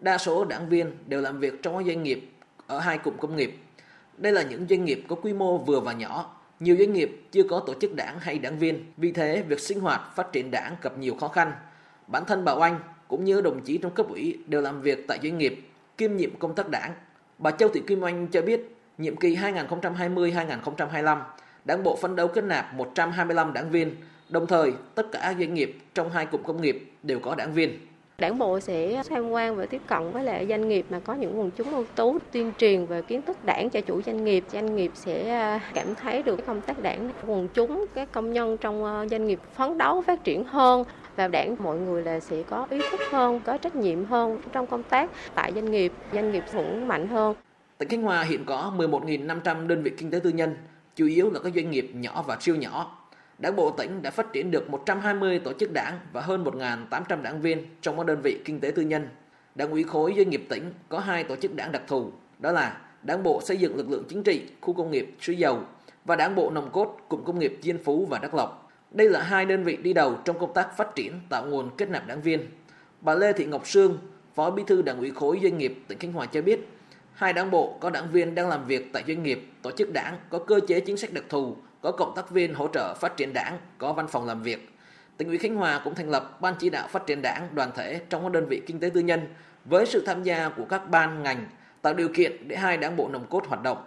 đa 0.00 0.18
số 0.18 0.44
đảng 0.44 0.68
viên 0.68 0.96
đều 1.06 1.20
làm 1.20 1.40
việc 1.40 1.62
trong 1.62 1.84
doanh 1.86 2.02
nghiệp 2.02 2.30
ở 2.66 2.78
hai 2.78 2.98
cụm 2.98 3.16
công 3.16 3.36
nghiệp. 3.36 3.58
Đây 4.16 4.32
là 4.32 4.42
những 4.42 4.66
doanh 4.70 4.84
nghiệp 4.84 5.04
có 5.08 5.16
quy 5.16 5.32
mô 5.32 5.58
vừa 5.58 5.80
và 5.80 5.92
nhỏ, 5.92 6.36
nhiều 6.60 6.76
doanh 6.78 6.92
nghiệp 6.92 7.22
chưa 7.32 7.42
có 7.42 7.60
tổ 7.66 7.74
chức 7.80 7.94
đảng 7.94 8.18
hay 8.20 8.38
đảng 8.38 8.58
viên, 8.58 8.92
vì 8.96 9.12
thế 9.12 9.44
việc 9.48 9.60
sinh 9.60 9.80
hoạt 9.80 10.00
phát 10.16 10.32
triển 10.32 10.50
đảng 10.50 10.76
gặp 10.82 10.98
nhiều 10.98 11.14
khó 11.20 11.28
khăn. 11.28 11.52
Bản 12.06 12.24
thân 12.24 12.44
bà 12.44 12.52
Oanh 12.52 12.80
cũng 13.10 13.24
như 13.24 13.40
đồng 13.40 13.60
chí 13.60 13.78
trong 13.78 13.92
cấp 13.92 14.06
ủy 14.08 14.38
đều 14.46 14.60
làm 14.60 14.82
việc 14.82 15.04
tại 15.08 15.18
doanh 15.22 15.38
nghiệp, 15.38 15.60
kiêm 15.98 16.16
nhiệm 16.16 16.30
công 16.38 16.54
tác 16.54 16.68
đảng. 16.68 16.92
Bà 17.38 17.50
Châu 17.50 17.68
Thị 17.68 17.82
Kim 17.86 18.02
Oanh 18.02 18.26
cho 18.26 18.42
biết, 18.42 18.76
nhiệm 18.98 19.16
kỳ 19.16 19.36
2020-2025, 19.36 21.18
đảng 21.64 21.82
bộ 21.82 21.96
phấn 21.96 22.16
đấu 22.16 22.28
kết 22.28 22.44
nạp 22.44 22.74
125 22.74 23.52
đảng 23.52 23.70
viên, 23.70 23.96
đồng 24.28 24.46
thời 24.46 24.72
tất 24.94 25.12
cả 25.12 25.34
doanh 25.38 25.54
nghiệp 25.54 25.78
trong 25.94 26.10
hai 26.10 26.26
cụm 26.26 26.42
công 26.42 26.62
nghiệp 26.62 26.90
đều 27.02 27.18
có 27.18 27.34
đảng 27.34 27.52
viên. 27.52 27.78
Đảng 28.18 28.38
bộ 28.38 28.60
sẽ 28.60 29.02
tham 29.08 29.30
quan 29.30 29.56
và 29.56 29.66
tiếp 29.66 29.82
cận 29.86 30.10
với 30.12 30.24
lại 30.24 30.46
doanh 30.48 30.68
nghiệp 30.68 30.86
mà 30.90 31.00
có 31.00 31.14
những 31.14 31.38
quần 31.38 31.50
chúng 31.50 31.74
ưu 31.74 31.84
tú, 31.94 32.18
tuyên 32.32 32.52
truyền 32.58 32.86
về 32.86 33.02
kiến 33.02 33.22
thức 33.22 33.44
đảng 33.44 33.70
cho 33.70 33.80
chủ 33.80 34.02
doanh 34.02 34.24
nghiệp. 34.24 34.44
Doanh 34.52 34.76
nghiệp 34.76 34.90
sẽ 34.94 35.30
à, 35.30 35.60
cảm 35.74 35.94
thấy 35.94 36.22
được 36.22 36.46
công 36.46 36.60
tác 36.60 36.82
đảng, 36.82 37.10
quần 37.26 37.48
chúng, 37.54 37.86
các 37.94 38.12
công 38.12 38.32
nhân 38.32 38.56
trong 38.56 38.84
à, 38.84 39.06
doanh 39.06 39.26
nghiệp 39.26 39.38
phấn 39.54 39.78
đấu 39.78 40.02
phát 40.02 40.24
triển 40.24 40.44
hơn 40.44 40.84
và 41.20 41.28
đảng 41.28 41.56
mọi 41.58 41.78
người 41.78 42.02
là 42.02 42.20
sẽ 42.20 42.42
có 42.50 42.66
ý 42.70 42.78
thức 42.90 43.00
hơn, 43.10 43.40
có 43.44 43.56
trách 43.56 43.76
nhiệm 43.76 44.04
hơn 44.04 44.40
trong 44.52 44.66
công 44.66 44.82
tác 44.82 45.10
tại 45.34 45.52
doanh 45.54 45.70
nghiệp, 45.70 45.92
doanh 46.12 46.32
nghiệp 46.32 46.44
vững 46.52 46.88
mạnh 46.88 47.08
hơn. 47.08 47.34
Tỉnh 47.78 47.88
Khánh 47.88 48.02
Hòa 48.02 48.22
hiện 48.22 48.44
có 48.44 48.72
11.500 48.76 49.66
đơn 49.66 49.82
vị 49.82 49.90
kinh 49.98 50.10
tế 50.10 50.18
tư 50.18 50.30
nhân, 50.30 50.56
chủ 50.96 51.06
yếu 51.06 51.30
là 51.30 51.40
các 51.44 51.52
doanh 51.54 51.70
nghiệp 51.70 51.90
nhỏ 51.94 52.24
và 52.26 52.36
siêu 52.40 52.56
nhỏ 52.56 52.96
Đảng 53.38 53.56
bộ 53.56 53.70
tỉnh 53.70 54.02
đã 54.02 54.10
phát 54.10 54.32
triển 54.32 54.50
được 54.50 54.70
120 54.70 55.38
tổ 55.38 55.52
chức 55.52 55.72
đảng 55.72 55.98
và 56.12 56.20
hơn 56.20 56.44
1.800 56.44 57.22
đảng 57.22 57.40
viên 57.40 57.66
trong 57.80 57.96
các 57.96 58.06
đơn 58.06 58.20
vị 58.22 58.40
kinh 58.44 58.60
tế 58.60 58.70
tư 58.70 58.82
nhân. 58.82 59.08
Đảng 59.54 59.70
ủy 59.70 59.82
khối 59.82 60.14
doanh 60.16 60.30
nghiệp 60.30 60.46
tỉnh 60.48 60.72
có 60.88 60.98
hai 60.98 61.24
tổ 61.24 61.36
chức 61.36 61.54
đảng 61.54 61.72
đặc 61.72 61.82
thù, 61.86 62.12
đó 62.38 62.52
là 62.52 62.76
Đảng 63.02 63.22
bộ 63.22 63.40
xây 63.40 63.56
dựng 63.56 63.76
lực 63.76 63.90
lượng 63.90 64.04
chính 64.08 64.22
trị, 64.22 64.42
khu 64.60 64.74
công 64.74 64.90
nghiệp 64.90 65.14
Suối 65.20 65.36
Dầu 65.36 65.58
và 66.04 66.16
Đảng 66.16 66.34
bộ 66.34 66.50
nòng 66.50 66.70
cốt 66.72 66.98
cụm 67.08 67.24
công 67.24 67.38
nghiệp 67.38 67.58
Diên 67.62 67.84
Phú 67.84 68.06
và 68.10 68.18
Đắk 68.18 68.34
Lộc. 68.34 68.59
Đây 68.90 69.08
là 69.08 69.22
hai 69.22 69.44
đơn 69.44 69.64
vị 69.64 69.76
đi 69.76 69.92
đầu 69.92 70.18
trong 70.24 70.38
công 70.38 70.54
tác 70.54 70.76
phát 70.76 70.94
triển 70.94 71.20
tạo 71.28 71.46
nguồn 71.46 71.70
kết 71.76 71.90
nạp 71.90 72.06
đảng 72.06 72.22
viên. 72.22 72.40
Bà 73.00 73.14
Lê 73.14 73.32
Thị 73.32 73.44
Ngọc 73.44 73.66
Sương, 73.66 73.98
Phó 74.34 74.50
Bí 74.50 74.62
thư 74.66 74.82
Đảng 74.82 74.98
ủy 74.98 75.10
khối 75.10 75.40
doanh 75.42 75.58
nghiệp 75.58 75.78
tỉnh 75.88 75.98
Khánh 75.98 76.12
Hòa 76.12 76.26
cho 76.26 76.42
biết, 76.42 76.68
hai 77.14 77.32
đảng 77.32 77.50
bộ 77.50 77.76
có 77.80 77.90
đảng 77.90 78.12
viên 78.12 78.34
đang 78.34 78.48
làm 78.48 78.66
việc 78.66 78.92
tại 78.92 79.04
doanh 79.06 79.22
nghiệp, 79.22 79.42
tổ 79.62 79.70
chức 79.70 79.92
đảng 79.92 80.16
có 80.30 80.38
cơ 80.38 80.60
chế 80.68 80.80
chính 80.80 80.96
sách 80.96 81.12
đặc 81.12 81.24
thù 81.28 81.56
có 81.82 81.92
cộng 81.92 82.12
tác 82.16 82.30
viên 82.30 82.54
hỗ 82.54 82.68
trợ 82.68 82.94
phát 82.94 83.16
triển 83.16 83.32
đảng, 83.32 83.58
có 83.78 83.92
văn 83.92 84.08
phòng 84.08 84.26
làm 84.26 84.42
việc. 84.42 84.68
Tỉnh 85.16 85.28
ủy 85.28 85.38
Khánh 85.38 85.54
Hòa 85.54 85.80
cũng 85.84 85.94
thành 85.94 86.10
lập 86.10 86.40
ban 86.40 86.54
chỉ 86.58 86.70
đạo 86.70 86.88
phát 86.90 87.06
triển 87.06 87.22
đảng 87.22 87.48
đoàn 87.54 87.70
thể 87.76 88.00
trong 88.08 88.22
các 88.22 88.32
đơn 88.32 88.46
vị 88.46 88.62
kinh 88.66 88.80
tế 88.80 88.90
tư 88.94 89.00
nhân 89.00 89.20
với 89.64 89.86
sự 89.86 90.02
tham 90.06 90.22
gia 90.22 90.48
của 90.48 90.64
các 90.64 90.90
ban 90.90 91.22
ngành 91.22 91.46
tạo 91.82 91.94
điều 91.94 92.08
kiện 92.08 92.48
để 92.48 92.56
hai 92.56 92.76
đảng 92.76 92.96
bộ 92.96 93.08
nòng 93.08 93.26
cốt 93.26 93.46
hoạt 93.46 93.62
động. 93.62 93.78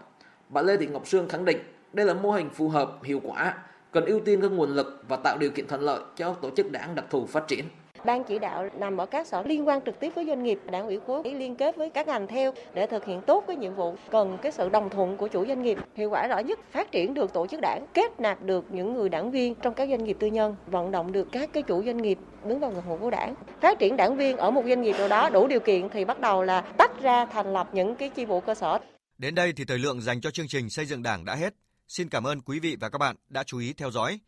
Bà 0.49 0.61
Lê 0.61 0.77
Thị 0.77 0.87
Ngọc 0.87 1.07
Sương 1.07 1.29
khẳng 1.29 1.45
định 1.45 1.57
đây 1.93 2.05
là 2.05 2.13
mô 2.13 2.31
hình 2.31 2.49
phù 2.49 2.69
hợp, 2.69 3.03
hiệu 3.03 3.21
quả, 3.23 3.53
cần 3.93 4.05
ưu 4.05 4.19
tiên 4.19 4.41
các 4.41 4.51
nguồn 4.51 4.69
lực 4.69 5.03
và 5.07 5.17
tạo 5.17 5.37
điều 5.37 5.49
kiện 5.51 5.67
thuận 5.67 5.81
lợi 5.81 6.01
cho 6.15 6.33
tổ 6.33 6.49
chức 6.57 6.71
đảng 6.71 6.95
đặc 6.95 7.05
thù 7.09 7.25
phát 7.25 7.47
triển. 7.47 7.65
Ban 8.05 8.23
chỉ 8.23 8.39
đạo 8.39 8.69
nằm 8.79 8.97
ở 8.97 9.05
các 9.05 9.27
sở 9.27 9.43
liên 9.43 9.67
quan 9.67 9.81
trực 9.85 9.99
tiếp 9.99 10.11
với 10.15 10.25
doanh 10.25 10.43
nghiệp, 10.43 10.59
đảng 10.71 10.85
ủy 10.85 10.99
khối 11.07 11.23
liên 11.23 11.55
kết 11.55 11.75
với 11.75 11.89
các 11.89 12.07
ngành 12.07 12.27
theo 12.27 12.51
để 12.73 12.87
thực 12.87 13.05
hiện 13.05 13.21
tốt 13.21 13.43
cái 13.47 13.55
nhiệm 13.55 13.75
vụ. 13.75 13.95
Cần 14.11 14.37
cái 14.41 14.51
sự 14.51 14.69
đồng 14.69 14.89
thuận 14.89 15.17
của 15.17 15.27
chủ 15.27 15.45
doanh 15.45 15.63
nghiệp. 15.63 15.77
Hiệu 15.95 16.09
quả 16.09 16.27
rõ 16.27 16.39
nhất 16.39 16.59
phát 16.71 16.91
triển 16.91 17.13
được 17.13 17.33
tổ 17.33 17.47
chức 17.47 17.61
đảng, 17.61 17.85
kết 17.93 18.19
nạp 18.19 18.41
được 18.41 18.65
những 18.69 18.93
người 18.93 19.09
đảng 19.09 19.31
viên 19.31 19.55
trong 19.55 19.73
các 19.73 19.89
doanh 19.89 20.03
nghiệp 20.03 20.17
tư 20.19 20.27
nhân, 20.27 20.55
vận 20.67 20.91
động 20.91 21.11
được 21.11 21.27
các 21.31 21.49
cái 21.53 21.63
chủ 21.63 21.83
doanh 21.83 21.97
nghiệp 21.97 22.17
đứng 22.45 22.59
vào 22.59 22.71
ngành 22.71 22.81
hộ 22.81 22.97
của 22.97 23.09
đảng. 23.09 23.35
Phát 23.61 23.79
triển 23.79 23.97
đảng 23.97 24.17
viên 24.17 24.37
ở 24.37 24.51
một 24.51 24.63
doanh 24.67 24.81
nghiệp 24.81 24.95
nào 24.97 25.07
đó 25.07 25.29
đủ 25.29 25.47
điều 25.47 25.59
kiện 25.59 25.89
thì 25.89 26.05
bắt 26.05 26.19
đầu 26.19 26.43
là 26.43 26.61
tách 26.61 27.01
ra 27.01 27.25
thành 27.25 27.53
lập 27.53 27.69
những 27.73 27.95
cái 27.95 28.09
chi 28.09 28.25
bộ 28.25 28.39
cơ 28.39 28.55
sở. 28.55 28.79
Đến 29.17 29.35
đây 29.35 29.53
thì 29.55 29.65
thời 29.65 29.77
lượng 29.77 30.01
dành 30.01 30.21
cho 30.21 30.31
chương 30.31 30.47
trình 30.47 30.69
xây 30.69 30.85
dựng 30.85 31.03
đảng 31.03 31.25
đã 31.25 31.35
hết. 31.35 31.53
Xin 31.87 32.09
cảm 32.09 32.23
ơn 32.23 32.41
quý 32.41 32.59
vị 32.59 32.77
và 32.79 32.89
các 32.89 32.97
bạn 32.97 33.15
đã 33.29 33.43
chú 33.43 33.57
ý 33.57 33.73
theo 33.73 33.91
dõi. 33.91 34.19